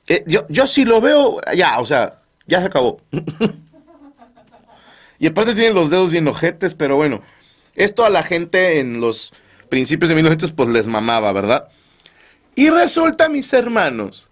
Eh, 0.08 0.24
yo, 0.26 0.46
yo 0.48 0.66
si 0.66 0.84
lo 0.84 1.00
veo, 1.00 1.40
ya, 1.54 1.78
o 1.78 1.86
sea, 1.86 2.21
ya 2.46 2.60
se 2.60 2.66
acabó. 2.66 3.00
y 5.18 5.26
aparte 5.26 5.54
tiene 5.54 5.72
los 5.72 5.90
dedos 5.90 6.10
bien 6.10 6.28
ojetes, 6.28 6.74
pero 6.74 6.96
bueno. 6.96 7.22
Esto 7.74 8.04
a 8.04 8.10
la 8.10 8.22
gente 8.22 8.80
en 8.80 9.00
los 9.00 9.32
principios 9.70 10.10
de 10.10 10.16
1900 10.16 10.52
pues 10.52 10.68
les 10.68 10.86
mamaba, 10.86 11.32
¿verdad? 11.32 11.68
Y 12.54 12.68
resulta, 12.68 13.30
mis 13.30 13.50
hermanos, 13.54 14.30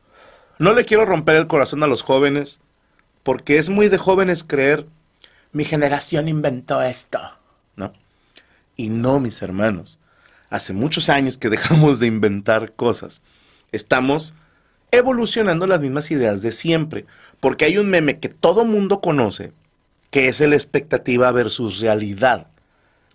no 0.59 0.75
le 0.75 0.85
quiero 0.85 1.07
romper 1.07 1.37
el 1.37 1.47
corazón 1.47 1.83
a 1.83 1.87
los 1.87 2.03
jóvenes, 2.03 2.61
porque 3.23 3.57
es 3.57 3.71
muy 3.71 3.89
de 3.89 3.97
jóvenes 3.97 4.45
creer, 4.45 4.87
mi 5.53 5.65
generación 5.65 6.29
inventó 6.29 6.83
esto, 6.83 7.19
¿no? 7.77 7.95
Y 8.77 8.91
no, 8.91 9.21
mis 9.21 9.41
hermanos, 9.41 9.99
hace 10.51 10.75
muchos 10.75 11.09
años 11.09 11.39
que 11.39 11.49
dejamos 11.49 12.01
de 12.01 12.07
inventar 12.07 12.73
cosas. 12.75 13.23
Estamos 13.73 14.35
evolucionando 14.91 15.67
las 15.67 15.81
mismas 15.81 16.11
ideas 16.11 16.43
de 16.43 16.53
siempre, 16.53 17.07
porque 17.41 17.65
hay 17.65 17.79
un 17.79 17.89
meme 17.89 18.21
que 18.21 18.29
todo 18.29 18.65
mundo 18.65 19.01
conoce, 19.01 19.53
que 20.11 20.29
es 20.29 20.41
el 20.41 20.53
expectativa 20.53 21.33
versus 21.33 21.81
realidad. 21.81 22.47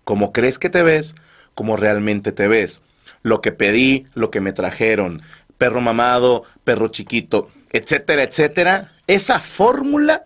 Como 0.04 0.32
crees 0.32 0.58
que 0.58 0.70
te 0.70 0.82
ves, 0.82 1.14
como 1.54 1.76
realmente 1.76 2.32
te 2.32 2.48
ves. 2.48 2.80
Lo 3.22 3.40
que 3.40 3.52
pedí, 3.52 4.06
lo 4.14 4.30
que 4.30 4.40
me 4.40 4.52
trajeron, 4.52 5.22
perro 5.58 5.80
mamado, 5.80 6.44
perro 6.64 6.88
chiquito, 6.88 7.48
etcétera, 7.72 8.24
etcétera. 8.24 8.92
Esa 9.06 9.40
fórmula 9.40 10.24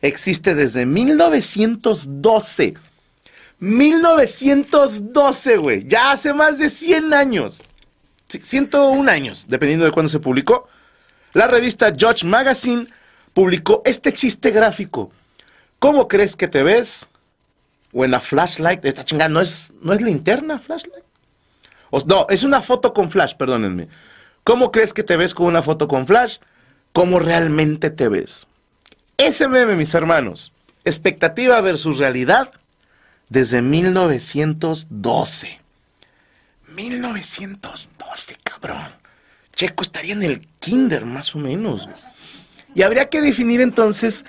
existe 0.00 0.54
desde 0.54 0.86
1912. 0.86 2.74
1912, 3.58 5.56
güey. 5.58 5.86
Ya 5.86 6.12
hace 6.12 6.32
más 6.32 6.58
de 6.58 6.68
100 6.68 7.12
años. 7.12 7.62
101 8.28 9.10
años, 9.10 9.46
dependiendo 9.48 9.84
de 9.84 9.90
cuándo 9.90 10.08
se 10.08 10.20
publicó. 10.20 10.68
La 11.32 11.46
revista 11.46 11.92
Judge 11.98 12.24
Magazine 12.24 12.86
publicó 13.32 13.82
este 13.84 14.12
chiste 14.12 14.50
gráfico. 14.50 15.10
¿Cómo 15.78 16.08
crees 16.08 16.36
que 16.36 16.48
te 16.48 16.62
ves? 16.62 17.08
O 17.92 18.04
en 18.04 18.10
la 18.10 18.20
flashlight. 18.20 18.84
Esta 18.84 19.04
chingada 19.04 19.28
no 19.28 19.40
es, 19.40 19.72
no 19.80 19.92
es 19.92 20.00
linterna, 20.00 20.58
flashlight. 20.58 21.04
No, 22.06 22.26
es 22.28 22.44
una 22.44 22.62
foto 22.62 22.94
con 22.94 23.10
flash, 23.10 23.34
perdónenme. 23.34 23.88
¿Cómo 24.44 24.70
crees 24.70 24.92
que 24.92 25.02
te 25.02 25.16
ves 25.16 25.34
con 25.34 25.46
una 25.46 25.62
foto 25.62 25.88
con 25.88 26.06
flash? 26.06 26.38
¿Cómo 26.92 27.18
realmente 27.18 27.90
te 27.90 28.08
ves? 28.08 28.46
Ese 29.16 29.48
meme, 29.48 29.74
mis 29.74 29.94
hermanos. 29.94 30.52
Expectativa 30.84 31.60
versus 31.60 31.98
realidad 31.98 32.52
desde 33.28 33.62
1912. 33.62 35.60
1912, 36.74 38.36
cabrón. 38.42 38.94
Checo 39.54 39.82
estaría 39.82 40.14
en 40.14 40.22
el 40.22 40.46
kinder, 40.60 41.04
más 41.04 41.34
o 41.34 41.38
menos. 41.38 41.88
Y 42.74 42.82
habría 42.82 43.08
que 43.08 43.20
definir 43.20 43.60
entonces 43.60 44.24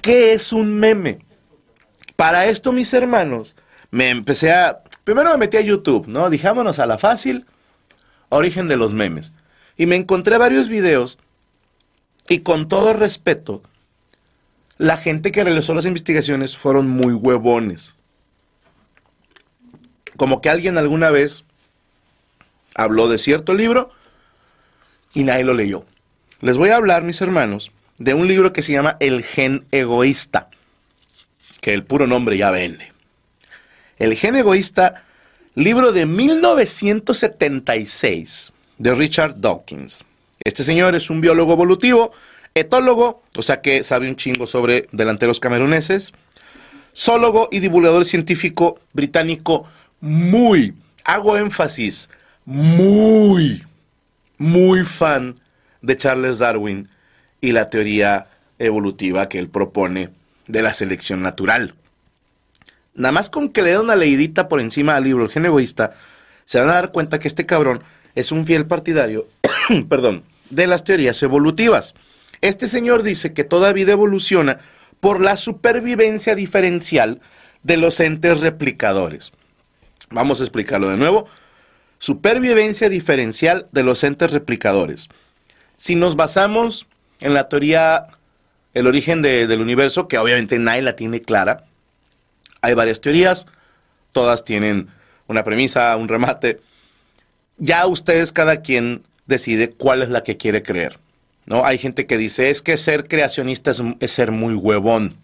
qué 0.00 0.32
es 0.32 0.52
un 0.52 0.78
meme. 0.78 1.18
Para 2.16 2.46
esto, 2.46 2.72
mis 2.72 2.92
hermanos, 2.94 3.54
me 3.90 4.10
empecé 4.10 4.52
a... 4.52 4.82
Primero 5.04 5.30
me 5.32 5.38
metí 5.38 5.56
a 5.56 5.60
YouTube, 5.60 6.06
¿no? 6.08 6.30
Dijámonos 6.30 6.78
a 6.78 6.86
la 6.86 6.98
fácil, 6.98 7.46
origen 8.28 8.68
de 8.68 8.76
los 8.76 8.92
memes. 8.92 9.32
Y 9.76 9.86
me 9.86 9.96
encontré 9.96 10.38
varios 10.38 10.68
videos 10.68 11.18
y 12.28 12.40
con 12.40 12.68
todo 12.68 12.92
respeto, 12.92 13.62
la 14.78 14.96
gente 14.96 15.30
que 15.30 15.44
realizó 15.44 15.74
las 15.74 15.86
investigaciones 15.86 16.56
fueron 16.56 16.88
muy 16.88 17.12
huevones. 17.12 17.94
Como 20.16 20.40
que 20.40 20.50
alguien 20.50 20.76
alguna 20.76 21.10
vez 21.10 21.44
habló 22.74 23.08
de 23.08 23.18
cierto 23.18 23.54
libro 23.54 23.90
y 25.14 25.24
nadie 25.24 25.44
lo 25.44 25.54
leyó. 25.54 25.84
Les 26.40 26.56
voy 26.56 26.70
a 26.70 26.76
hablar, 26.76 27.02
mis 27.02 27.20
hermanos, 27.20 27.72
de 27.98 28.14
un 28.14 28.28
libro 28.28 28.52
que 28.52 28.62
se 28.62 28.72
llama 28.72 28.96
El 29.00 29.22
gen 29.22 29.64
egoísta 29.72 30.48
que 31.66 31.74
el 31.74 31.82
puro 31.82 32.06
nombre 32.06 32.36
ya 32.36 32.52
vende. 32.52 32.92
El 33.98 34.14
gen 34.14 34.36
egoísta, 34.36 35.02
libro 35.56 35.90
de 35.90 36.06
1976 36.06 38.52
de 38.78 38.94
Richard 38.94 39.40
Dawkins. 39.40 40.04
Este 40.44 40.62
señor 40.62 40.94
es 40.94 41.10
un 41.10 41.20
biólogo 41.20 41.54
evolutivo, 41.54 42.12
etólogo, 42.54 43.24
o 43.34 43.42
sea 43.42 43.62
que 43.62 43.82
sabe 43.82 44.08
un 44.08 44.14
chingo 44.14 44.46
sobre 44.46 44.86
delanteros 44.92 45.40
cameruneses, 45.40 46.12
zoólogo 46.94 47.48
y 47.50 47.58
divulgador 47.58 48.04
científico 48.04 48.78
británico 48.92 49.66
muy, 50.00 50.72
hago 51.04 51.36
énfasis, 51.36 52.08
muy, 52.44 53.64
muy 54.38 54.84
fan 54.84 55.34
de 55.86 55.96
Charles 55.96 56.38
Darwin 56.38 56.88
y 57.40 57.52
la 57.52 57.70
teoría 57.70 58.26
evolutiva 58.58 59.28
que 59.28 59.38
él 59.38 59.48
propone 59.48 60.10
de 60.46 60.62
la 60.62 60.74
selección 60.74 61.22
natural. 61.22 61.74
Nada 62.94 63.12
más 63.12 63.30
con 63.30 63.50
que 63.50 63.62
le 63.62 63.70
dé 63.70 63.78
una 63.78 63.96
leidita 63.96 64.48
por 64.48 64.60
encima 64.60 64.96
al 64.96 65.04
libro 65.04 65.24
El 65.24 65.30
gen 65.30 65.46
egoísta, 65.46 65.94
se 66.44 66.58
van 66.58 66.70
a 66.70 66.74
dar 66.74 66.92
cuenta 66.92 67.18
que 67.18 67.28
este 67.28 67.46
cabrón 67.46 67.82
es 68.14 68.32
un 68.32 68.46
fiel 68.46 68.66
partidario, 68.66 69.28
perdón, 69.88 70.24
de 70.50 70.66
las 70.66 70.84
teorías 70.84 71.22
evolutivas. 71.22 71.94
Este 72.40 72.68
señor 72.68 73.02
dice 73.02 73.32
que 73.32 73.44
toda 73.44 73.72
vida 73.72 73.92
evoluciona 73.92 74.58
por 75.00 75.20
la 75.20 75.36
supervivencia 75.36 76.34
diferencial 76.34 77.20
de 77.62 77.76
los 77.76 78.00
entes 78.00 78.40
replicadores. 78.40 79.32
Vamos 80.10 80.40
a 80.40 80.44
explicarlo 80.44 80.88
de 80.88 80.96
nuevo. 80.96 81.26
Supervivencia 81.98 82.88
diferencial 82.88 83.68
de 83.72 83.82
los 83.82 84.04
entes 84.04 84.30
replicadores. 84.30 85.08
Si 85.76 85.94
nos 85.94 86.16
basamos 86.16 86.86
en 87.20 87.34
la 87.34 87.48
teoría 87.48 88.06
el 88.76 88.86
origen 88.86 89.22
del 89.22 89.60
universo, 89.60 90.06
que 90.06 90.18
obviamente 90.18 90.58
nadie 90.58 90.82
la 90.82 90.96
tiene 90.96 91.22
clara. 91.22 91.64
Hay 92.60 92.74
varias 92.74 93.00
teorías, 93.00 93.46
todas 94.12 94.44
tienen 94.44 94.88
una 95.28 95.44
premisa, 95.44 95.96
un 95.96 96.08
remate. 96.08 96.60
Ya 97.56 97.86
ustedes, 97.86 98.32
cada 98.32 98.60
quien 98.60 99.02
decide 99.26 99.70
cuál 99.70 100.02
es 100.02 100.10
la 100.10 100.22
que 100.22 100.36
quiere 100.36 100.62
creer. 100.62 100.98
¿no? 101.46 101.64
Hay 101.64 101.78
gente 101.78 102.06
que 102.06 102.18
dice, 102.18 102.50
es 102.50 102.60
que 102.60 102.76
ser 102.76 103.08
creacionista 103.08 103.70
es, 103.70 103.82
es 104.00 104.10
ser 104.10 104.30
muy 104.30 104.54
huevón. 104.54 105.16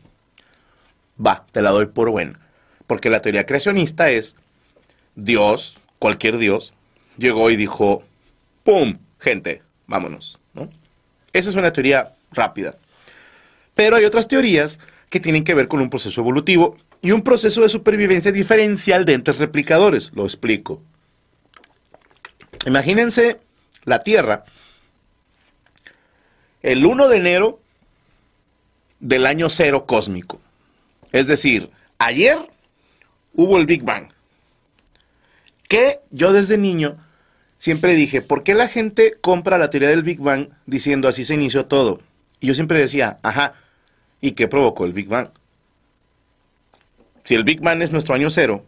Va, 1.25 1.45
te 1.53 1.61
la 1.61 1.71
doy 1.71 1.87
por 1.87 2.11
buena. 2.11 2.41
Porque 2.87 3.11
la 3.11 3.21
teoría 3.21 3.45
creacionista 3.45 4.11
es 4.11 4.37
Dios, 5.15 5.77
cualquier 5.99 6.39
Dios, 6.39 6.73
llegó 7.19 7.51
y 7.51 7.57
dijo, 7.57 8.03
¡pum! 8.65 8.99
Gente, 9.19 9.63
vámonos. 9.87 10.39
Esa 11.33 11.51
es 11.51 11.57
una 11.57 11.73
teoría 11.73 12.13
rápida. 12.33 12.77
Pero 13.75 13.97
hay 13.97 14.05
otras 14.05 14.29
teorías 14.29 14.79
que 15.11 15.21
tienen 15.21 15.45
que 15.45 15.55
ver 15.55 15.69
con 15.69 15.81
un 15.81 15.91
proceso 15.91 16.21
evolutivo 16.21 16.77
y 17.01 17.11
un 17.11 17.23
proceso 17.23 17.63
de 17.63 17.69
supervivencia 17.69 18.33
diferencial 18.33 19.05
de 19.05 19.15
entes 19.15 19.39
replicadores. 19.39 20.13
Lo 20.15 20.25
explico. 20.25 20.83
Imagínense 22.67 23.41
la 23.85 24.03
Tierra 24.03 24.45
el 26.63 26.87
1 26.87 27.09
de 27.09 27.17
enero 27.17 27.61
del 29.01 29.27
año 29.27 29.51
cero 29.51 29.85
cósmico. 29.85 30.41
Es 31.11 31.27
decir, 31.27 31.71
ayer 31.99 32.39
hubo 33.35 33.59
el 33.59 33.67
Big 33.67 33.83
Bang. 33.83 34.09
Que 35.69 36.01
yo 36.11 36.33
desde 36.33 36.57
niño 36.57 36.97
siempre 37.63 37.95
dije, 37.95 38.23
¿por 38.23 38.43
qué 38.43 38.55
la 38.55 38.67
gente 38.67 39.15
compra 39.21 39.57
la 39.57 39.71
teoría 39.71 39.89
del 39.89 40.03
Big 40.03 40.19
Bang 40.19 40.49
diciendo 40.67 41.07
así 41.07 41.25
se 41.25 41.35
inició 41.35 41.67
todo? 41.67 42.01
Y 42.41 42.49
yo 42.49 42.55
siempre 42.55 42.81
decía, 42.81 43.21
ajá, 43.23 43.55
¿y 44.21 44.33
qué 44.33 44.49
provocó 44.49 44.85
el 44.85 44.93
Big 44.93 45.07
Bang? 45.07 45.29
Si 47.23 47.37
el 47.37 47.45
Big 47.45 47.61
Bang 47.61 47.81
es 47.83 47.93
nuestro 47.93 48.17
año 48.17 48.31
cero, 48.31 48.65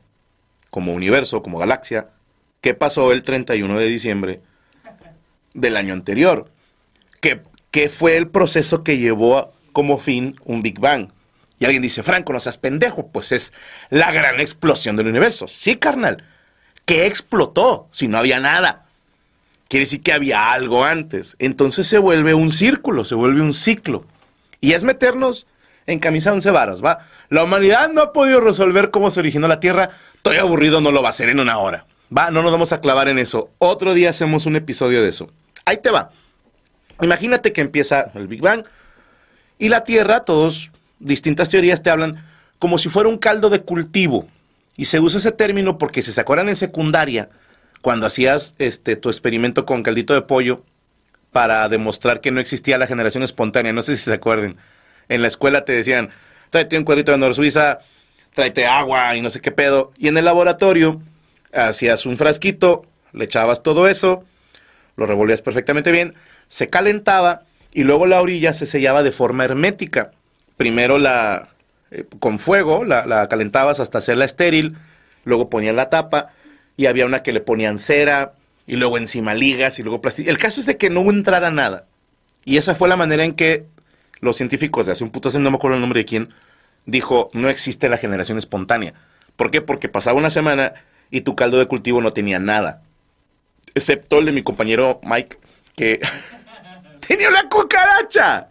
como 0.70 0.92
universo, 0.94 1.42
como 1.42 1.58
galaxia, 1.58 2.10
¿qué 2.60 2.74
pasó 2.74 3.10
el 3.10 3.22
31 3.22 3.76
de 3.80 3.86
diciembre 3.86 4.40
del 5.54 5.76
año 5.76 5.92
anterior, 5.92 6.48
que, 7.20 7.40
que 7.72 7.88
fue 7.88 8.16
el 8.16 8.28
proceso 8.28 8.84
que 8.84 8.98
llevó 8.98 9.38
a- 9.38 9.50
como 9.72 9.98
fin 9.98 10.36
un 10.44 10.62
Big 10.62 10.78
Bang. 10.78 11.08
Y 11.58 11.64
alguien 11.64 11.82
dice, 11.82 12.04
Franco, 12.04 12.32
no 12.32 12.38
seas 12.38 12.58
pendejo, 12.58 13.08
pues 13.08 13.32
es 13.32 13.52
la 13.90 14.12
gran 14.12 14.38
explosión 14.40 14.94
del 14.94 15.08
universo. 15.08 15.48
Sí, 15.48 15.74
carnal. 15.76 16.22
¿Qué 16.84 17.06
explotó 17.06 17.88
si 17.90 18.06
no 18.06 18.18
había 18.18 18.38
nada? 18.38 18.83
Quiere 19.74 19.86
decir 19.86 20.02
que 20.02 20.12
había 20.12 20.52
algo 20.52 20.84
antes. 20.84 21.34
Entonces 21.40 21.88
se 21.88 21.98
vuelve 21.98 22.32
un 22.32 22.52
círculo, 22.52 23.04
se 23.04 23.16
vuelve 23.16 23.40
un 23.40 23.52
ciclo. 23.52 24.04
Y 24.60 24.74
es 24.74 24.84
meternos 24.84 25.48
en 25.88 25.98
camisa 25.98 26.32
once 26.32 26.48
varas, 26.52 26.80
¿va? 26.80 27.08
La 27.28 27.42
humanidad 27.42 27.90
no 27.90 28.00
ha 28.00 28.12
podido 28.12 28.38
resolver 28.38 28.92
cómo 28.92 29.10
se 29.10 29.18
originó 29.18 29.48
la 29.48 29.58
Tierra. 29.58 29.90
Estoy 30.14 30.36
aburrido, 30.36 30.80
no 30.80 30.92
lo 30.92 31.02
va 31.02 31.08
a 31.08 31.10
hacer 31.10 31.28
en 31.28 31.40
una 31.40 31.58
hora. 31.58 31.86
Va, 32.16 32.30
no 32.30 32.44
nos 32.44 32.52
vamos 32.52 32.72
a 32.72 32.80
clavar 32.80 33.08
en 33.08 33.18
eso. 33.18 33.50
Otro 33.58 33.94
día 33.94 34.10
hacemos 34.10 34.46
un 34.46 34.54
episodio 34.54 35.02
de 35.02 35.08
eso. 35.08 35.28
Ahí 35.64 35.78
te 35.78 35.90
va. 35.90 36.12
Imagínate 37.02 37.52
que 37.52 37.60
empieza 37.60 38.12
el 38.14 38.28
Big 38.28 38.42
Bang 38.42 38.62
y 39.58 39.70
la 39.70 39.82
Tierra, 39.82 40.20
todos, 40.20 40.70
distintas 41.00 41.48
teorías 41.48 41.82
te 41.82 41.90
hablan 41.90 42.24
como 42.60 42.78
si 42.78 42.90
fuera 42.90 43.08
un 43.08 43.18
caldo 43.18 43.50
de 43.50 43.62
cultivo. 43.62 44.28
Y 44.76 44.84
se 44.84 45.00
usa 45.00 45.18
ese 45.18 45.32
término 45.32 45.78
porque 45.78 46.00
si 46.00 46.12
se 46.12 46.20
acuerdan 46.20 46.48
en 46.48 46.54
secundaria, 46.54 47.28
cuando 47.84 48.06
hacías 48.06 48.54
este, 48.56 48.96
tu 48.96 49.10
experimento 49.10 49.66
con 49.66 49.82
caldito 49.82 50.14
de 50.14 50.22
pollo 50.22 50.62
para 51.32 51.68
demostrar 51.68 52.22
que 52.22 52.30
no 52.30 52.40
existía 52.40 52.78
la 52.78 52.86
generación 52.86 53.22
espontánea, 53.22 53.74
no 53.74 53.82
sé 53.82 53.94
si 53.94 54.04
se 54.04 54.12
acuerden. 54.14 54.56
En 55.10 55.20
la 55.20 55.28
escuela 55.28 55.66
te 55.66 55.74
decían, 55.74 56.08
tráete 56.48 56.78
un 56.78 56.84
cuadrito 56.84 57.12
de 57.12 57.18
Nor 57.18 57.34
Suiza, 57.34 57.80
tráete 58.32 58.64
agua 58.64 59.14
y 59.16 59.20
no 59.20 59.28
sé 59.28 59.42
qué 59.42 59.50
pedo. 59.50 59.92
Y 59.98 60.08
en 60.08 60.16
el 60.16 60.24
laboratorio 60.24 61.02
hacías 61.52 62.06
un 62.06 62.16
frasquito, 62.16 62.86
le 63.12 63.26
echabas 63.26 63.62
todo 63.62 63.86
eso, 63.86 64.24
lo 64.96 65.04
revolvías 65.04 65.42
perfectamente 65.42 65.92
bien, 65.92 66.14
se 66.48 66.70
calentaba 66.70 67.42
y 67.70 67.82
luego 67.82 68.06
la 68.06 68.22
orilla 68.22 68.54
se 68.54 68.64
sellaba 68.64 69.02
de 69.02 69.12
forma 69.12 69.44
hermética. 69.44 70.12
Primero 70.56 70.96
la 70.96 71.50
eh, 71.90 72.06
con 72.18 72.38
fuego, 72.38 72.82
la, 72.82 73.04
la 73.04 73.28
calentabas 73.28 73.78
hasta 73.78 73.98
hacerla 73.98 74.24
estéril, 74.24 74.78
luego 75.26 75.50
ponían 75.50 75.76
la 75.76 75.90
tapa 75.90 76.30
y 76.76 76.86
había 76.86 77.06
una 77.06 77.22
que 77.22 77.32
le 77.32 77.40
ponían 77.40 77.78
cera 77.78 78.34
y 78.66 78.76
luego 78.76 78.98
encima 78.98 79.34
ligas 79.34 79.78
y 79.78 79.82
luego 79.82 80.00
plástico. 80.00 80.30
El 80.30 80.38
caso 80.38 80.60
es 80.60 80.66
de 80.66 80.76
que 80.76 80.90
no 80.90 81.02
entrara 81.10 81.50
nada. 81.50 81.86
Y 82.44 82.56
esa 82.56 82.74
fue 82.74 82.88
la 82.88 82.96
manera 82.96 83.24
en 83.24 83.34
que 83.34 83.66
los 84.20 84.36
científicos 84.36 84.86
de 84.86 84.92
hace 84.92 85.04
un 85.04 85.10
puto 85.10 85.28
hace, 85.28 85.38
no 85.38 85.50
me 85.50 85.56
acuerdo 85.56 85.76
el 85.76 85.80
nombre 85.80 86.00
de 86.00 86.06
quién, 86.06 86.34
dijo, 86.86 87.30
no 87.32 87.48
existe 87.48 87.88
la 87.88 87.98
generación 87.98 88.38
espontánea. 88.38 88.94
¿Por 89.36 89.50
qué? 89.50 89.60
Porque 89.60 89.88
pasaba 89.88 90.18
una 90.18 90.30
semana 90.30 90.74
y 91.10 91.22
tu 91.22 91.36
caldo 91.36 91.58
de 91.58 91.66
cultivo 91.66 92.00
no 92.00 92.12
tenía 92.12 92.38
nada. 92.38 92.82
Excepto 93.74 94.18
el 94.18 94.26
de 94.26 94.32
mi 94.32 94.42
compañero 94.42 95.00
Mike, 95.02 95.38
que 95.76 96.00
tenía 97.06 97.28
una 97.28 97.48
cucaracha. 97.48 98.48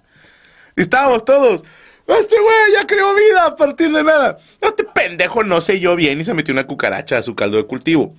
Y 0.75 0.81
estábamos 0.81 1.25
todos, 1.25 1.63
este 2.07 2.39
güey 2.39 2.73
ya 2.73 2.85
creó 2.85 3.13
vida 3.15 3.45
a 3.45 3.55
partir 3.55 3.91
de 3.91 4.03
nada. 4.03 4.37
Este 4.61 4.83
pendejo 4.83 5.43
no 5.43 5.61
selló 5.61 5.95
bien 5.95 6.19
y 6.19 6.23
se 6.23 6.33
metió 6.33 6.53
una 6.53 6.67
cucaracha 6.67 7.17
a 7.17 7.21
su 7.21 7.35
caldo 7.35 7.57
de 7.57 7.65
cultivo. 7.65 8.13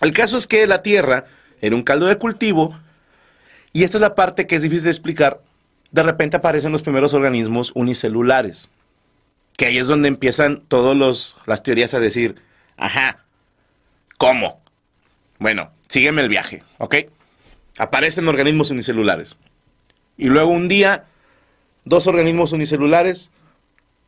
El 0.00 0.12
caso 0.12 0.36
es 0.36 0.46
que 0.46 0.66
la 0.66 0.82
Tierra 0.82 1.26
era 1.60 1.76
un 1.76 1.82
caldo 1.82 2.06
de 2.06 2.16
cultivo 2.16 2.78
y 3.72 3.84
esta 3.84 3.98
es 3.98 4.00
la 4.00 4.14
parte 4.14 4.46
que 4.46 4.56
es 4.56 4.62
difícil 4.62 4.84
de 4.84 4.90
explicar. 4.90 5.40
De 5.90 6.02
repente 6.02 6.36
aparecen 6.36 6.72
los 6.72 6.82
primeros 6.82 7.14
organismos 7.14 7.72
unicelulares, 7.74 8.68
que 9.56 9.66
ahí 9.66 9.78
es 9.78 9.86
donde 9.86 10.08
empiezan 10.08 10.62
todas 10.66 11.36
las 11.46 11.62
teorías 11.62 11.94
a 11.94 12.00
decir, 12.00 12.36
ajá, 12.76 13.24
¿cómo? 14.18 14.60
Bueno, 15.38 15.70
sígueme 15.88 16.22
el 16.22 16.28
viaje, 16.28 16.62
¿ok? 16.78 16.96
Aparecen 17.78 18.26
organismos 18.28 18.70
unicelulares. 18.70 19.36
Y 20.16 20.28
luego 20.28 20.50
un 20.50 20.68
día, 20.68 21.04
dos 21.84 22.06
organismos 22.06 22.52
unicelulares 22.52 23.30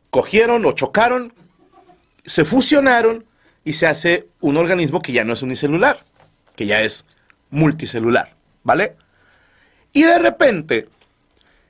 cogieron 0.09 0.65
o 0.65 0.71
chocaron, 0.71 1.33
se 2.25 2.45
fusionaron 2.45 3.25
y 3.63 3.73
se 3.73 3.87
hace 3.87 4.27
un 4.39 4.57
organismo 4.57 5.01
que 5.01 5.11
ya 5.11 5.23
no 5.23 5.33
es 5.33 5.41
unicelular, 5.41 6.03
que 6.55 6.65
ya 6.65 6.81
es 6.81 7.05
multicelular, 7.49 8.35
¿vale? 8.63 8.95
Y 9.93 10.03
de 10.03 10.19
repente, 10.19 10.89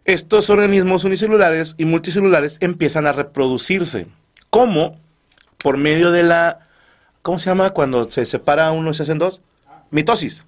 estos 0.05 0.49
organismos 0.49 1.03
unicelulares 1.03 1.75
y 1.77 1.85
multicelulares 1.85 2.57
empiezan 2.61 3.07
a 3.07 3.11
reproducirse. 3.11 4.07
¿Cómo? 4.49 4.99
Por 5.57 5.77
medio 5.77 6.11
de 6.11 6.23
la... 6.23 6.67
¿Cómo 7.21 7.39
se 7.39 7.49
llama 7.49 7.71
cuando 7.71 8.09
se 8.09 8.25
separa 8.25 8.71
uno 8.71 8.91
y 8.91 8.93
se 8.93 9.03
hacen 9.03 9.19
dos? 9.19 9.41
Mitosis. 9.91 10.45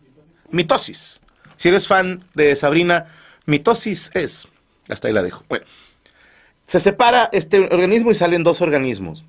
Mitosis. 0.50 1.20
Si 1.58 1.68
eres 1.68 1.88
fan 1.88 2.24
de 2.36 2.56
Sabrina, 2.56 3.08
mitosis 3.46 4.12
es. 4.14 4.48
Hasta 4.90 5.08
ahí 5.08 5.14
la 5.14 5.24
dejo. 5.24 5.44
Bueno, 5.48 5.66
se 6.68 6.80
separa 6.80 7.30
este 7.32 7.60
organismo 7.60 8.12
y 8.12 8.16
salen 8.16 8.44
dos 8.44 8.62
organismos. 8.62 9.24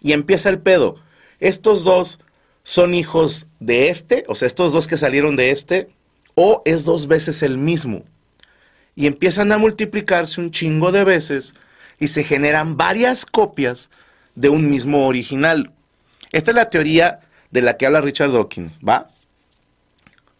Y 0.00 0.12
empieza 0.12 0.48
el 0.48 0.58
pedo. 0.58 0.96
Estos 1.40 1.84
dos 1.84 2.18
son 2.62 2.94
hijos 2.94 3.46
de 3.60 3.88
este, 3.88 4.24
o 4.28 4.34
sea, 4.34 4.46
estos 4.46 4.72
dos 4.72 4.86
que 4.86 4.96
salieron 4.98 5.36
de 5.36 5.50
este, 5.50 5.88
o 6.34 6.62
es 6.64 6.84
dos 6.84 7.08
veces 7.08 7.42
el 7.42 7.58
mismo. 7.58 8.04
Y 8.94 9.06
empiezan 9.06 9.52
a 9.52 9.58
multiplicarse 9.58 10.40
un 10.40 10.50
chingo 10.50 10.92
de 10.92 11.04
veces 11.04 11.54
y 11.98 12.08
se 12.08 12.24
generan 12.24 12.76
varias 12.76 13.26
copias 13.26 13.90
de 14.34 14.48
un 14.48 14.70
mismo 14.70 15.06
original. 15.06 15.72
Esta 16.32 16.50
es 16.50 16.54
la 16.54 16.68
teoría 16.68 17.20
de 17.50 17.62
la 17.62 17.76
que 17.76 17.86
habla 17.86 18.00
Richard 18.00 18.32
Dawkins, 18.32 18.72
¿va? 18.86 19.10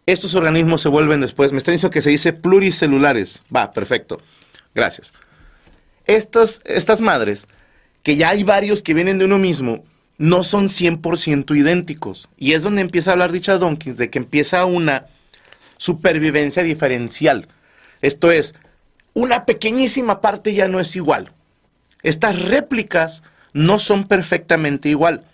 Estos 0.06 0.36
organismos 0.36 0.82
se 0.82 0.88
vuelven 0.88 1.20
después, 1.20 1.50
me 1.50 1.58
está 1.58 1.72
diciendo 1.72 1.92
que 1.92 2.02
se 2.02 2.10
dice 2.10 2.32
pluricelulares. 2.32 3.42
Va, 3.54 3.72
perfecto. 3.72 4.20
Gracias. 4.74 5.12
Estas, 6.06 6.60
estas 6.64 7.00
madres, 7.00 7.48
que 8.04 8.16
ya 8.16 8.30
hay 8.30 8.44
varios 8.44 8.82
que 8.82 8.94
vienen 8.94 9.18
de 9.18 9.24
uno 9.24 9.38
mismo, 9.38 9.84
no 10.18 10.44
son 10.44 10.68
100% 10.68 11.56
idénticos. 11.56 12.28
Y 12.36 12.52
es 12.52 12.62
donde 12.62 12.82
empieza 12.82 13.10
a 13.10 13.12
hablar 13.14 13.32
Richard 13.32 13.58
Dawkins, 13.58 13.96
de 13.96 14.08
que 14.08 14.18
empieza 14.18 14.64
una 14.64 15.06
supervivencia 15.76 16.62
diferencial. 16.62 17.48
Esto 18.00 18.30
es, 18.30 18.54
una 19.12 19.44
pequeñísima 19.44 20.20
parte 20.20 20.54
ya 20.54 20.68
no 20.68 20.78
es 20.78 20.94
igual. 20.94 21.32
Estas 22.02 22.40
réplicas 22.42 23.24
no 23.52 23.78
son 23.78 24.06
perfectamente 24.06 24.88
igual. 24.88 25.24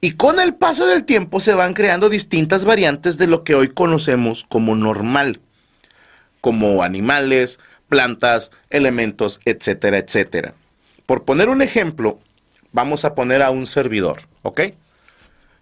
Y 0.00 0.12
con 0.12 0.40
el 0.40 0.54
paso 0.54 0.86
del 0.86 1.04
tiempo 1.04 1.40
se 1.40 1.54
van 1.54 1.74
creando 1.74 2.08
distintas 2.08 2.64
variantes 2.64 3.18
de 3.18 3.26
lo 3.26 3.44
que 3.44 3.54
hoy 3.54 3.68
conocemos 3.68 4.46
como 4.48 4.74
normal, 4.74 5.40
como 6.40 6.82
animales, 6.82 7.60
plantas, 7.88 8.50
elementos, 8.70 9.40
etcétera, 9.44 9.98
etcétera. 9.98 10.54
Por 11.04 11.24
poner 11.24 11.50
un 11.50 11.60
ejemplo, 11.60 12.18
vamos 12.72 13.04
a 13.04 13.14
poner 13.14 13.42
a 13.42 13.50
un 13.50 13.66
servidor, 13.66 14.22
¿ok? 14.42 14.62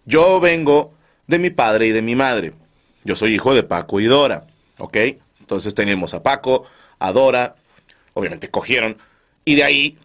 Yo 0.04 0.38
vengo 0.38 0.94
de 1.26 1.40
mi 1.40 1.50
padre 1.50 1.88
y 1.88 1.92
de 1.92 2.02
mi 2.02 2.14
madre. 2.14 2.52
Yo 3.02 3.16
soy 3.16 3.34
hijo 3.34 3.54
de 3.54 3.64
Paco 3.64 3.98
y 3.98 4.04
Dora, 4.04 4.44
¿ok? 4.78 4.96
Entonces 5.40 5.74
tenemos 5.74 6.14
a 6.14 6.22
Paco, 6.22 6.64
a 7.00 7.10
Dora, 7.10 7.56
obviamente 8.14 8.50
cogieron, 8.50 8.98
y 9.44 9.56
de 9.56 9.64
ahí 9.64 9.98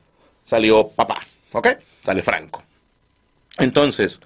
salió 0.45 0.87
papá, 0.87 1.19
¿ok? 1.51 1.67
Sale 2.03 2.23
Franco. 2.23 2.63
Entonces, 3.57 4.21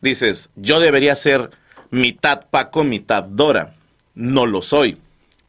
dices, 0.00 0.50
yo 0.56 0.80
debería 0.80 1.16
ser 1.16 1.50
mitad 1.90 2.46
Paco, 2.50 2.84
mitad 2.84 3.24
Dora. 3.24 3.74
No 4.14 4.46
lo 4.46 4.62
soy. 4.62 4.98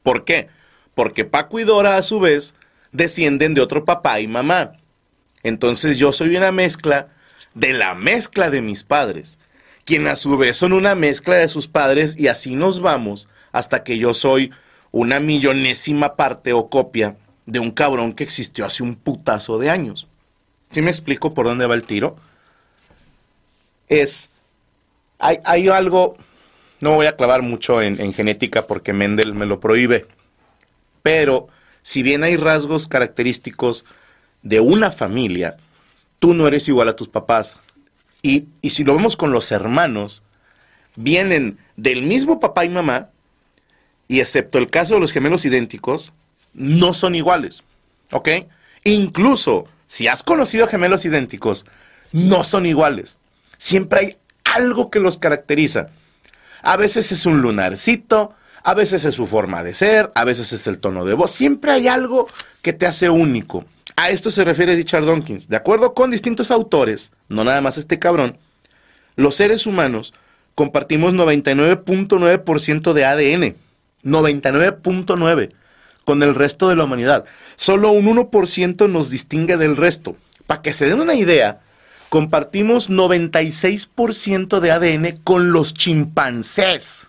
¿Por 0.04 0.26
qué? 0.26 0.50
Porque 0.94 1.26
Paco 1.26 1.60
y 1.60 1.64
Dora 1.64 1.98
a 1.98 2.04
su 2.04 2.20
vez 2.20 2.56
descienden 2.92 3.54
de 3.54 3.62
otro 3.62 3.86
papá 3.86 4.20
y 4.20 4.28
mamá. 4.28 4.74
Entonces 5.44 5.98
yo 5.98 6.12
soy 6.12 6.36
una 6.36 6.52
mezcla 6.52 7.10
de 7.54 7.74
la 7.74 7.94
mezcla 7.96 8.50
de 8.50 8.62
mis 8.62 8.84
padres, 8.84 9.38
quien 9.84 10.08
a 10.08 10.16
su 10.16 10.38
vez 10.38 10.58
son 10.58 10.74
una 10.74 10.96
mezcla 10.96 11.36
de 11.36 11.48
sus 11.48 11.68
padres 11.68 12.18
y 12.18 12.28
así 12.28 12.56
nos 12.56 12.80
vamos 12.80 13.28
hasta 13.52 13.84
que 13.84 13.98
yo 13.98 14.14
soy 14.14 14.52
una 14.92 15.20
millonésima 15.20 16.16
parte 16.16 16.54
o 16.54 16.70
copia 16.70 17.18
de 17.46 17.60
un 17.60 17.72
cabrón 17.72 18.14
que 18.14 18.24
existió 18.24 18.66
hace 18.66 18.84
un 18.84 18.96
putazo 18.96 19.60
de 19.60 19.70
años. 19.70 20.08
¿Sí 20.72 20.82
me 20.82 20.92
explico 20.92 21.34
por 21.34 21.46
dónde 21.46 21.66
va 21.66 21.76
el 21.76 21.84
tiro? 21.84 22.18
Es, 23.90 24.30
hay, 25.20 25.40
hay 25.44 25.68
algo, 25.70 26.18
no 26.82 26.96
voy 26.96 27.06
a 27.08 27.16
clavar 27.16 27.42
mucho 27.42 27.82
en, 27.82 28.00
en 28.02 28.14
genética 28.14 28.68
porque 28.68 28.94
Mendel 28.94 29.34
me 29.34 29.46
lo 29.46 29.60
prohíbe, 29.60 30.06
pero 31.04 31.48
si 31.82 32.02
bien 32.02 32.24
hay 32.24 32.36
rasgos 32.36 32.88
característicos 32.88 33.86
de 34.42 34.60
una 34.60 34.92
familia, 34.92 35.58
tú 36.20 36.34
no 36.34 36.48
eres 36.48 36.68
igual 36.68 36.90
a 36.90 36.96
tus 36.96 37.08
papás. 37.08 37.58
Y, 38.22 38.46
y 38.62 38.72
si 38.72 38.84
lo 38.84 38.96
vemos 38.96 39.16
con 39.16 39.32
los 39.32 39.52
hermanos, 39.52 40.24
vienen 40.96 41.60
del 41.76 42.02
mismo 42.02 42.40
papá 42.40 42.66
y 42.66 42.70
mamá, 42.70 43.10
y 44.08 44.20
excepto 44.20 44.58
el 44.58 44.68
caso 44.68 44.96
de 44.96 45.00
los 45.00 45.12
gemelos 45.12 45.46
idénticos, 45.46 46.12
no 46.54 46.94
son 46.94 47.14
iguales. 47.14 47.64
¿Ok? 48.12 48.30
Incluso 48.84 49.66
si 49.88 50.08
has 50.08 50.24
conocido 50.24 50.68
gemelos 50.68 51.06
idénticos, 51.06 51.66
no 52.12 52.44
son 52.44 52.66
iguales. 52.66 53.18
Siempre 53.58 54.00
hay 54.00 54.18
algo 54.44 54.90
que 54.90 55.00
los 55.00 55.18
caracteriza. 55.18 55.90
A 56.62 56.78
veces 56.78 57.12
es 57.12 57.26
un 57.26 57.42
lunarcito, 57.42 58.34
A 58.68 58.74
veces 58.74 59.06
es 59.06 59.14
su 59.14 59.28
forma 59.28 59.64
de 59.64 59.76
ser, 59.76 60.12
a 60.16 60.24
veces 60.24 60.52
es 60.52 60.66
el 60.66 60.80
tono 60.80 61.06
de 61.06 61.14
voz. 61.14 61.30
Siempre 61.30 61.72
hay 61.72 61.88
algo 61.88 62.28
que 62.64 62.74
te 62.74 62.88
hace 62.88 63.12
único. 63.12 63.64
A 63.96 64.10
esto 64.10 64.32
se 64.32 64.44
refiere 64.44 64.76
Richard 64.76 65.06
Dawkins. 65.06 65.48
De 65.48 65.56
acuerdo 65.56 65.94
con 65.94 66.10
distintos 66.10 66.50
autores, 66.50 67.12
no 67.30 67.44
nada 67.44 67.62
más 67.62 67.78
este 67.78 68.00
cabrón, 68.00 68.40
los 69.16 69.36
seres 69.36 69.68
humanos 69.68 70.16
compartimos 70.56 71.14
99.9% 71.14 72.94
de 72.94 73.06
ADN. 73.06 73.56
99.9% 74.04 75.54
con 76.06 76.24
el 76.24 76.36
resto 76.36 76.70
de 76.70 76.76
la 76.76 76.86
humanidad. 76.86 77.26
Solo 77.58 77.92
un 77.92 78.06
1% 78.06 78.90
nos 78.90 79.10
distingue 79.10 79.58
del 79.58 79.76
resto. 79.76 80.16
Para 80.48 80.62
que 80.62 80.72
se 80.72 80.86
den 80.86 81.00
una 81.00 81.16
idea, 81.16 81.62
compartimos 82.16 82.90
96% 82.90 84.62
de 84.62 84.72
ADN 84.72 85.20
con 85.26 85.52
los 85.52 85.74
chimpancés. 85.74 87.08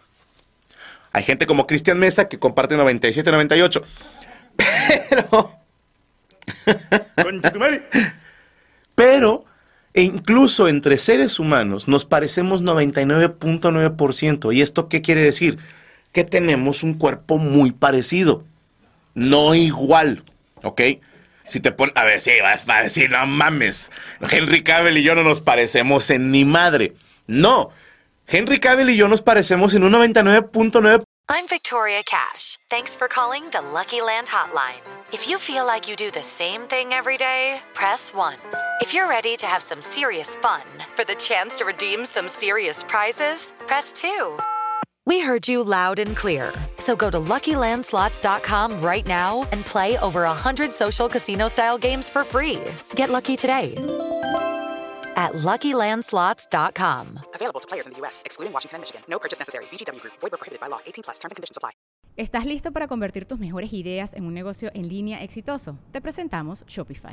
Hay 1.12 1.22
gente 1.22 1.46
como 1.46 1.68
Cristian 1.68 2.00
Mesa 2.00 2.28
que 2.28 2.40
comparte 2.40 2.76
97-98. 2.76 3.84
Pero... 5.08 5.52
Pero, 8.96 9.44
e 9.94 10.02
incluso 10.02 10.66
entre 10.66 10.98
seres 10.98 11.38
humanos, 11.38 11.86
nos 11.86 12.04
parecemos 12.04 12.64
99.9%. 12.64 14.52
¿Y 14.52 14.60
esto 14.60 14.88
qué 14.88 15.02
quiere 15.02 15.22
decir? 15.22 15.58
Que 16.10 16.24
tenemos 16.24 16.82
un 16.82 16.94
cuerpo 16.94 17.38
muy 17.38 17.70
parecido, 17.70 18.42
no 19.14 19.54
igual, 19.54 20.24
¿ok? 20.64 20.82
Si 21.46 21.60
te 21.60 21.72
pones, 21.72 21.94
a 21.96 22.04
ver, 22.04 22.20
sí, 22.20 22.32
vas, 22.42 22.64
a 22.68 22.82
decir, 22.82 23.10
no 23.10 23.26
mames, 23.26 23.90
Henry 24.30 24.62
Cavill 24.62 24.98
y 24.98 25.02
yo 25.02 25.14
no 25.14 25.22
nos 25.22 25.40
parecemos 25.40 26.10
en 26.10 26.30
ni 26.30 26.44
madre. 26.44 26.94
No, 27.26 27.70
Henry 28.26 28.58
Cavill 28.58 28.90
y 28.90 28.96
yo 28.96 29.08
nos 29.08 29.22
parecemos 29.22 29.74
en 29.74 29.84
un 29.84 29.92
99.9%. 29.92 31.04
I'm 31.28 31.48
Victoria 31.48 32.02
Cash. 32.04 32.56
Thanks 32.70 32.94
for 32.94 33.08
calling 33.08 33.50
the 33.50 33.58
Hotline. 33.58 34.80
If 35.12 35.28
you 35.28 35.38
feel 35.38 35.66
like 35.66 35.88
you 35.88 35.96
do 35.96 36.12
the 36.12 36.22
same 36.22 36.68
thing 36.68 36.92
every 36.92 37.16
day, 37.16 37.60
press 37.74 38.14
1. 38.14 38.36
If 38.80 38.94
you're 38.94 39.08
ready 39.08 39.36
to 39.38 39.46
have 39.46 39.60
some 39.60 39.82
serious 39.82 40.36
fun 40.36 40.62
for 40.94 41.04
the 41.04 41.16
chance 41.16 41.56
to 41.56 41.64
redeem 41.64 42.04
some 42.04 42.28
serious 42.28 42.84
prizes, 42.84 43.52
press 43.66 43.92
2. 43.92 44.38
We 45.06 45.20
heard 45.20 45.46
you 45.46 45.62
loud 45.62 46.00
and 46.00 46.16
clear. 46.16 46.52
So 46.78 46.96
go 46.96 47.10
to 47.10 47.18
LuckyLandSlots.com 47.18 48.80
right 48.80 49.06
now 49.06 49.46
and 49.52 49.64
play 49.64 49.96
over 49.98 50.22
100 50.22 50.74
social 50.74 51.08
casino-style 51.08 51.78
games 51.78 52.10
for 52.10 52.24
free. 52.24 52.60
Get 52.96 53.10
lucky 53.10 53.36
today 53.36 53.74
at 55.16 55.32
LuckyLandSlots.com. 55.32 57.20
Available 57.34 57.60
to 57.60 57.68
players 57.68 57.86
in 57.86 57.92
the 57.92 57.98
U.S., 58.00 58.22
excluding 58.26 58.52
Washington 58.52 58.78
and 58.78 58.82
Michigan. 58.82 59.02
No 59.08 59.18
purchase 59.20 59.38
necessary. 59.38 59.66
VGW 59.66 60.00
Group. 60.00 60.14
Void 60.20 60.32
where 60.32 60.38
prohibited 60.38 60.60
by 60.60 60.66
law. 60.66 60.80
18 60.84 61.04
plus. 61.04 61.18
Terms 61.20 61.30
and 61.30 61.36
conditions 61.36 61.56
apply. 61.56 61.70
¿Estás 62.16 62.44
listo 62.44 62.72
para 62.72 62.88
convertir 62.88 63.26
tus 63.26 63.38
mejores 63.38 63.72
ideas 63.72 64.14
en 64.14 64.24
un 64.24 64.34
negocio 64.34 64.70
en 64.74 64.88
línea 64.88 65.22
exitoso? 65.22 65.78
Te 65.92 66.00
presentamos 66.00 66.64
Shopify. 66.66 67.12